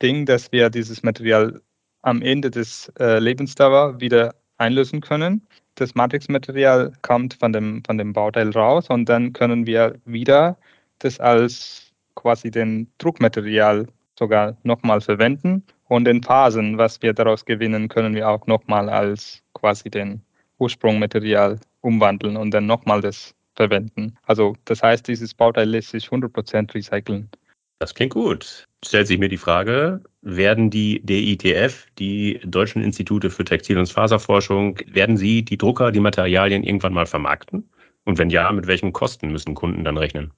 Ding, 0.00 0.26
dass 0.26 0.52
wir 0.52 0.70
dieses 0.70 1.02
Material 1.02 1.60
am 2.02 2.22
Ende 2.22 2.52
des 2.52 2.92
äh, 3.00 3.18
Lebensdauer 3.18 4.00
wieder 4.00 4.36
einlösen 4.58 5.00
können. 5.00 5.44
Das 5.80 5.94
Matrixmaterial 5.94 6.92
kommt 7.00 7.32
von 7.32 7.54
dem, 7.54 7.82
von 7.86 7.96
dem 7.96 8.12
Bauteil 8.12 8.50
raus 8.50 8.90
und 8.90 9.08
dann 9.08 9.32
können 9.32 9.66
wir 9.66 9.94
wieder 10.04 10.58
das 10.98 11.18
als 11.18 11.90
quasi 12.16 12.50
den 12.50 12.86
Druckmaterial 12.98 13.86
sogar 14.18 14.58
nochmal 14.62 15.00
verwenden 15.00 15.62
und 15.88 16.04
den 16.04 16.22
Phasen, 16.22 16.76
was 16.76 17.00
wir 17.00 17.14
daraus 17.14 17.46
gewinnen, 17.46 17.88
können 17.88 18.14
wir 18.14 18.28
auch 18.28 18.46
nochmal 18.46 18.90
als 18.90 19.42
quasi 19.54 19.88
den 19.88 20.20
Ursprungmaterial 20.58 21.58
umwandeln 21.80 22.36
und 22.36 22.50
dann 22.50 22.66
nochmal 22.66 23.00
das 23.00 23.34
verwenden. 23.56 24.14
Also 24.26 24.54
das 24.66 24.82
heißt, 24.82 25.08
dieses 25.08 25.32
Bauteil 25.32 25.70
lässt 25.70 25.92
sich 25.92 26.08
100% 26.08 26.74
recyceln. 26.74 27.30
Das 27.78 27.94
klingt 27.94 28.12
gut. 28.12 28.68
Stellt 28.84 29.08
sich 29.08 29.18
mir 29.18 29.28
die 29.28 29.36
Frage, 29.36 30.00
werden 30.22 30.70
die 30.70 31.00
DITF, 31.04 31.86
die 31.98 32.40
Deutschen 32.44 32.82
Institute 32.82 33.28
für 33.28 33.44
Textil- 33.44 33.78
und 33.78 33.90
Faserforschung, 33.90 34.78
werden 34.86 35.18
sie 35.18 35.42
die 35.44 35.58
Drucker, 35.58 35.92
die 35.92 36.00
Materialien 36.00 36.62
irgendwann 36.62 36.94
mal 36.94 37.06
vermarkten? 37.06 37.68
Und 38.04 38.18
wenn 38.18 38.30
ja, 38.30 38.50
mit 38.52 38.66
welchen 38.66 38.94
Kosten 38.94 39.30
müssen 39.30 39.54
Kunden 39.54 39.84
dann 39.84 39.98
rechnen? 39.98 40.32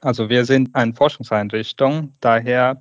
Also 0.00 0.28
wir 0.28 0.44
sind 0.44 0.72
eine 0.74 0.94
Forschungseinrichtung, 0.94 2.14
daher 2.20 2.80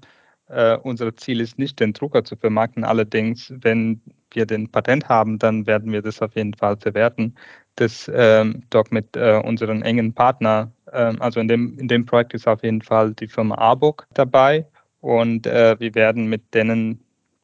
äh, 0.49 0.77
unser 0.77 1.15
Ziel 1.15 1.41
ist 1.41 1.57
nicht, 1.57 1.79
den 1.79 1.93
Drucker 1.93 2.23
zu 2.23 2.35
vermarkten. 2.35 2.83
Allerdings, 2.83 3.51
wenn 3.61 4.01
wir 4.31 4.45
den 4.45 4.69
Patent 4.69 5.09
haben, 5.09 5.39
dann 5.39 5.65
werden 5.65 5.91
wir 5.91 6.03
das 6.03 6.21
auf 6.21 6.35
jeden 6.35 6.53
Fall 6.53 6.77
verwerten. 6.77 7.35
Das 7.75 8.09
ähm, 8.13 8.63
dort 8.69 8.91
mit 8.91 9.15
äh, 9.15 9.41
unseren 9.43 9.81
engen 9.81 10.13
Partner, 10.13 10.71
äh, 10.91 11.13
also 11.19 11.39
in 11.39 11.47
dem, 11.47 11.77
in 11.79 11.87
dem 11.87 12.05
Projekt 12.05 12.33
ist 12.33 12.47
auf 12.47 12.63
jeden 12.63 12.81
Fall 12.81 13.13
die 13.13 13.27
Firma 13.27 13.55
Arbok 13.55 14.05
dabei 14.13 14.65
und 15.01 15.45
äh, 15.45 15.79
wir 15.79 15.93
werden 15.95 16.27
mit 16.27 16.53
denen 16.53 16.99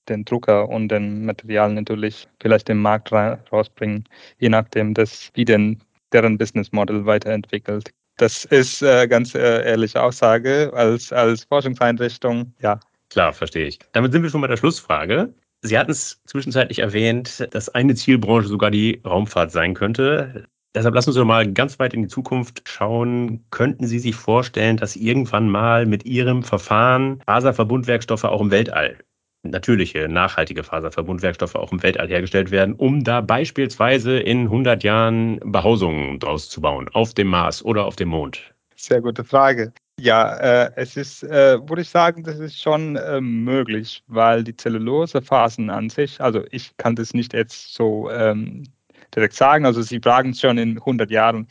den 0.09 0.23
Drucker 0.25 0.69
und 0.69 0.89
den 0.89 1.25
Material 1.25 1.73
natürlich 1.73 2.27
vielleicht 2.41 2.69
im 2.69 2.81
Markt 2.81 3.11
rausbringen, 3.11 4.05
je 4.39 4.49
nachdem, 4.49 4.93
das, 4.93 5.29
wie 5.33 5.45
denn 5.45 5.79
deren 6.13 6.37
Business 6.37 6.71
Model 6.71 7.05
weiterentwickelt. 7.05 7.91
Das 8.17 8.45
ist 8.45 8.81
äh, 8.81 9.07
ganz 9.07 9.35
äh, 9.35 9.63
ehrliche 9.65 10.01
Aussage 10.01 10.71
als, 10.73 11.11
als 11.13 11.43
Forschungseinrichtung, 11.43 12.53
ja. 12.61 12.79
Klar, 13.09 13.31
verstehe 13.33 13.67
ich. 13.67 13.79
Damit 13.91 14.11
sind 14.11 14.23
wir 14.23 14.29
schon 14.29 14.41
bei 14.41 14.47
der 14.47 14.57
Schlussfrage. 14.57 15.33
Sie 15.61 15.77
hatten 15.77 15.91
es 15.91 16.21
zwischenzeitlich 16.25 16.79
erwähnt, 16.79 17.47
dass 17.51 17.69
eine 17.69 17.95
Zielbranche 17.95 18.47
sogar 18.47 18.71
die 18.71 19.01
Raumfahrt 19.05 19.51
sein 19.51 19.73
könnte. 19.73 20.45
Deshalb 20.77 20.93
lassen 20.93 21.11
Sie 21.11 21.17
doch 21.17 21.25
mal 21.25 21.51
ganz 21.51 21.79
weit 21.79 21.95
in 21.95 22.03
die 22.03 22.07
Zukunft 22.07 22.69
schauen. 22.69 23.43
Könnten 23.49 23.87
Sie 23.87 23.97
sich 23.97 24.13
vorstellen, 24.13 24.77
dass 24.77 24.95
irgendwann 24.95 25.49
mal 25.49 25.87
mit 25.87 26.05
Ihrem 26.05 26.43
Verfahren 26.43 27.19
Faserverbundwerkstoffe 27.25 28.25
auch 28.25 28.41
im 28.41 28.51
Weltall, 28.51 28.95
natürliche, 29.41 30.07
nachhaltige 30.07 30.61
Faserverbundwerkstoffe 30.61 31.55
auch 31.55 31.71
im 31.71 31.81
Weltall 31.81 32.09
hergestellt 32.09 32.51
werden, 32.51 32.75
um 32.75 33.03
da 33.03 33.21
beispielsweise 33.21 34.19
in 34.19 34.41
100 34.41 34.83
Jahren 34.83 35.39
Behausungen 35.43 36.19
draus 36.19 36.47
zu 36.47 36.61
bauen, 36.61 36.87
auf 36.93 37.15
dem 37.15 37.29
Mars 37.29 37.65
oder 37.65 37.85
auf 37.85 37.95
dem 37.95 38.09
Mond? 38.09 38.53
Sehr 38.75 39.01
gute 39.01 39.23
Frage. 39.23 39.73
Ja, 39.99 40.37
äh, 40.37 40.71
es 40.75 40.95
ist, 40.95 41.23
äh, 41.23 41.57
würde 41.67 41.81
ich 41.81 41.89
sagen, 41.89 42.21
das 42.21 42.37
ist 42.37 42.61
schon 42.61 42.97
äh, 42.97 43.19
möglich, 43.19 44.03
weil 44.05 44.43
die 44.43 44.55
Zellulosephasen 44.55 45.71
an 45.71 45.89
sich, 45.89 46.21
also 46.21 46.43
ich 46.51 46.77
kann 46.77 46.95
das 46.95 47.15
nicht 47.15 47.33
jetzt 47.33 47.73
so 47.73 48.11
ähm, 48.11 48.65
direkt 49.15 49.33
sagen, 49.33 49.65
also 49.65 49.81
Sie 49.81 49.99
fragen 49.99 50.31
es 50.31 50.39
schon 50.39 50.57
in 50.57 50.77
100 50.77 51.09
Jahren, 51.11 51.47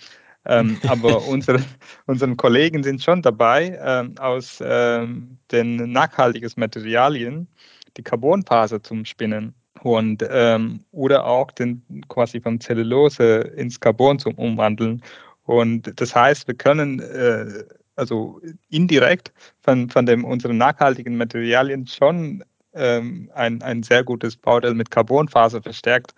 ähm, 0.46 0.78
aber 0.88 1.26
unsere, 1.26 1.60
unsere 2.06 2.34
Kollegen 2.36 2.82
sind 2.82 3.02
schon 3.02 3.22
dabei, 3.22 3.78
ähm, 3.82 4.14
aus 4.18 4.62
ähm, 4.64 5.38
den 5.50 5.92
nachhaltigen 5.92 6.50
Materialien 6.56 7.48
die 7.96 8.02
Carbonfaser 8.02 8.82
zum 8.82 9.04
Spinnen. 9.04 9.54
Und 9.82 10.24
ähm, 10.30 10.80
oder 10.90 11.26
auch 11.26 11.50
den 11.52 11.82
quasi 12.08 12.40
von 12.40 12.60
Zellulose 12.60 13.52
ins 13.56 13.78
Carbon 13.78 14.18
zum 14.18 14.34
Umwandeln. 14.34 15.02
Und 15.44 16.00
das 16.00 16.14
heißt, 16.14 16.48
wir 16.48 16.54
können 16.54 17.00
äh, 17.00 17.64
also 17.94 18.40
indirekt 18.70 19.32
von, 19.60 19.88
von 19.90 20.06
dem, 20.06 20.24
unseren 20.24 20.56
nachhaltigen 20.56 21.16
Materialien 21.16 21.86
schon 21.86 22.42
ähm, 22.74 23.30
ein, 23.34 23.62
ein 23.62 23.82
sehr 23.82 24.02
gutes 24.02 24.36
Bauteil 24.36 24.74
mit 24.74 24.90
Carbonfaser 24.90 25.62
verstärkt 25.62 26.14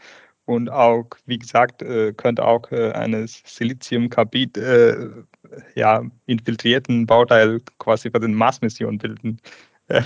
und 0.48 0.70
auch, 0.70 1.04
wie 1.26 1.38
gesagt, 1.38 1.82
äh, 1.82 2.14
könnte 2.14 2.42
auch 2.42 2.72
äh, 2.72 2.90
eines 2.92 3.42
Siliziumkarbid 3.44 4.56
äh, 4.56 5.08
ja, 5.74 6.02
infiltrierten 6.24 7.04
Bauteil 7.04 7.60
quasi 7.78 8.10
für 8.10 8.18
den 8.18 8.32
Mars-Mission 8.32 8.96
bilden. 8.96 9.38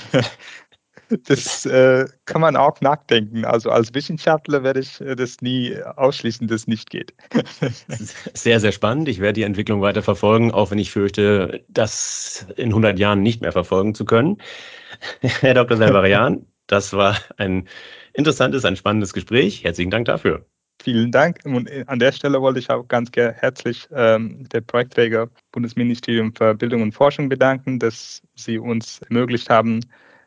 das 1.27 1.65
äh, 1.67 2.07
kann 2.25 2.41
man 2.41 2.57
auch 2.57 2.81
nachdenken. 2.81 3.45
Also 3.45 3.71
als 3.71 3.95
Wissenschaftler 3.95 4.65
werde 4.65 4.81
ich 4.81 5.01
äh, 5.01 5.15
das 5.15 5.41
nie 5.43 5.77
ausschließen, 5.81 6.49
dass 6.49 6.63
es 6.63 6.67
nicht 6.67 6.91
geht. 6.91 7.15
sehr, 8.35 8.59
sehr 8.59 8.73
spannend. 8.73 9.09
Ich 9.09 9.21
werde 9.21 9.35
die 9.35 9.43
Entwicklung 9.45 9.81
weiter 9.81 10.03
verfolgen, 10.03 10.51
auch 10.51 10.73
wenn 10.73 10.79
ich 10.79 10.91
fürchte, 10.91 11.65
das 11.69 12.49
in 12.57 12.71
100 12.71 12.99
Jahren 12.99 13.23
nicht 13.23 13.43
mehr 13.43 13.53
verfolgen 13.53 13.95
zu 13.95 14.05
können. 14.05 14.39
Herr 15.21 15.55
Dr. 15.55 15.77
Selvarian, 15.77 16.45
das 16.67 16.93
war 16.93 17.17
ein 17.37 17.69
interessantes, 18.15 18.65
ein 18.65 18.77
spannendes 18.77 19.13
Gespräch. 19.13 19.65
Herzlichen 19.65 19.91
Dank 19.91 20.07
dafür. 20.07 20.45
Vielen 20.83 21.13
Dank. 21.13 21.39
Und 21.45 21.71
äh, 21.71 21.85
an 21.87 22.01
der 22.01 22.11
Stelle 22.13 22.41
wollte 22.41 22.59
ich 22.59 22.69
auch 22.69 22.87
ganz 22.89 23.11
herzlich 23.15 23.87
ähm, 23.95 24.49
der 24.49 24.63
Projektträger 24.63 25.29
Bundesministerium 25.53 26.35
für 26.35 26.55
Bildung 26.55 26.83
und 26.83 26.93
Forschung 26.93 27.29
bedanken, 27.29 27.79
dass 27.79 28.21
sie 28.35 28.59
uns 28.59 29.01
ermöglicht 29.09 29.49
haben, 29.49 29.81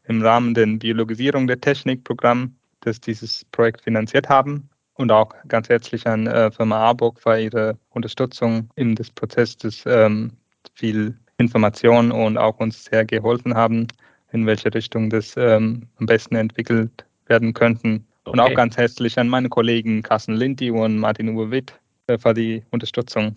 im 0.05 0.21
Rahmen 0.21 0.53
der 0.53 0.67
Biologisierung 0.67 1.47
der 1.47 1.59
Technikprogramm, 1.59 2.55
das 2.81 3.01
dieses 3.01 3.43
Projekt 3.51 3.81
finanziert 3.81 4.29
haben. 4.29 4.69
Und 4.93 5.11
auch 5.11 5.33
ganz 5.49 5.67
herzlich 5.67 6.07
an 6.07 6.27
äh, 6.27 6.49
Firma 6.51 6.77
Arburg 6.77 7.19
für 7.19 7.37
ihre 7.37 7.77
Unterstützung 7.89 8.69
in 8.75 8.95
des 8.95 9.11
Prozesses, 9.11 9.83
ähm, 9.85 10.31
viel 10.73 11.17
Information 11.37 12.13
und 12.13 12.37
auch 12.37 12.59
uns 12.59 12.85
sehr 12.85 13.03
geholfen 13.03 13.55
haben, 13.55 13.87
in 14.31 14.45
welche 14.45 14.73
Richtung 14.73 15.09
das 15.09 15.35
ähm, 15.35 15.89
am 15.97 16.05
besten 16.05 16.35
entwickelt 16.35 17.05
werden 17.27 17.53
könnten. 17.53 18.05
Okay. 18.25 18.31
Und 18.31 18.39
auch 18.39 18.53
ganz 18.55 18.77
herzlich 18.77 19.17
an 19.19 19.27
meine 19.27 19.49
Kollegen 19.49 20.01
Carsten 20.01 20.33
Lindy 20.33 20.71
und 20.71 20.97
Martin 20.97 21.29
Uwe 21.29 21.51
Witt 21.51 21.73
äh, 22.07 22.17
für 22.17 22.33
die 22.33 22.63
Unterstützung. 22.71 23.35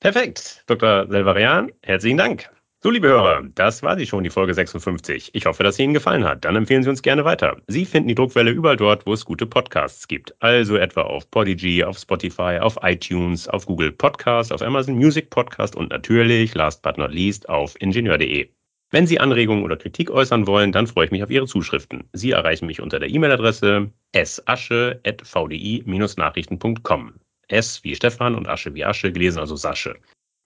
Perfekt. 0.00 0.64
Dr. 0.66 1.06
Selvarian, 1.08 1.70
herzlichen 1.82 2.18
Dank. 2.18 2.50
So, 2.84 2.90
liebe 2.90 3.08
Hörer, 3.08 3.44
das 3.54 3.82
war 3.82 3.96
sie 3.96 4.06
schon, 4.06 4.24
die 4.24 4.28
Folge 4.28 4.52
56. 4.52 5.30
Ich 5.32 5.46
hoffe, 5.46 5.62
dass 5.62 5.76
sie 5.76 5.84
Ihnen 5.84 5.94
gefallen 5.94 6.22
hat. 6.22 6.44
Dann 6.44 6.54
empfehlen 6.54 6.82
Sie 6.82 6.90
uns 6.90 7.00
gerne 7.00 7.24
weiter. 7.24 7.56
Sie 7.66 7.86
finden 7.86 8.08
die 8.08 8.14
Druckwelle 8.14 8.50
überall 8.50 8.76
dort, 8.76 9.06
wo 9.06 9.14
es 9.14 9.24
gute 9.24 9.46
Podcasts 9.46 10.06
gibt. 10.06 10.34
Also 10.40 10.76
etwa 10.76 11.00
auf 11.00 11.30
Podigy, 11.30 11.82
auf 11.82 11.96
Spotify, 11.96 12.58
auf 12.60 12.76
iTunes, 12.82 13.48
auf 13.48 13.64
Google 13.64 13.90
Podcast, 13.90 14.52
auf 14.52 14.60
Amazon 14.60 14.96
Music 14.96 15.30
Podcast 15.30 15.74
und 15.76 15.88
natürlich, 15.88 16.54
last 16.54 16.82
but 16.82 16.98
not 16.98 17.10
least, 17.10 17.48
auf 17.48 17.74
ingenieur.de. 17.80 18.50
Wenn 18.94 19.06
Sie 19.08 19.18
Anregungen 19.18 19.64
oder 19.64 19.76
Kritik 19.76 20.08
äußern 20.08 20.46
wollen, 20.46 20.70
dann 20.70 20.86
freue 20.86 21.06
ich 21.06 21.10
mich 21.10 21.24
auf 21.24 21.30
Ihre 21.30 21.48
Zuschriften. 21.48 22.04
Sie 22.12 22.30
erreichen 22.30 22.66
mich 22.66 22.80
unter 22.80 23.00
der 23.00 23.10
E-Mail-Adresse 23.10 23.90
sasche.vdi-nachrichten.com. 24.14 27.14
S 27.48 27.82
wie 27.82 27.96
Stefan 27.96 28.36
und 28.36 28.46
Asche 28.46 28.72
wie 28.72 28.84
Asche, 28.84 29.10
gelesen 29.10 29.40
also 29.40 29.56
Sasche. 29.56 29.96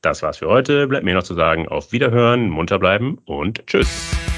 Das 0.04 0.22
war's 0.22 0.38
für 0.38 0.48
heute. 0.48 0.86
Bleibt 0.88 1.06
mir 1.06 1.16
noch 1.16 1.24
zu 1.24 1.34
sagen, 1.34 1.68
auf 1.70 1.94
Wiederhören, 1.94 2.50
munter 2.50 2.78
bleiben 2.78 3.20
und 3.26 3.66
tschüss. 3.68 4.33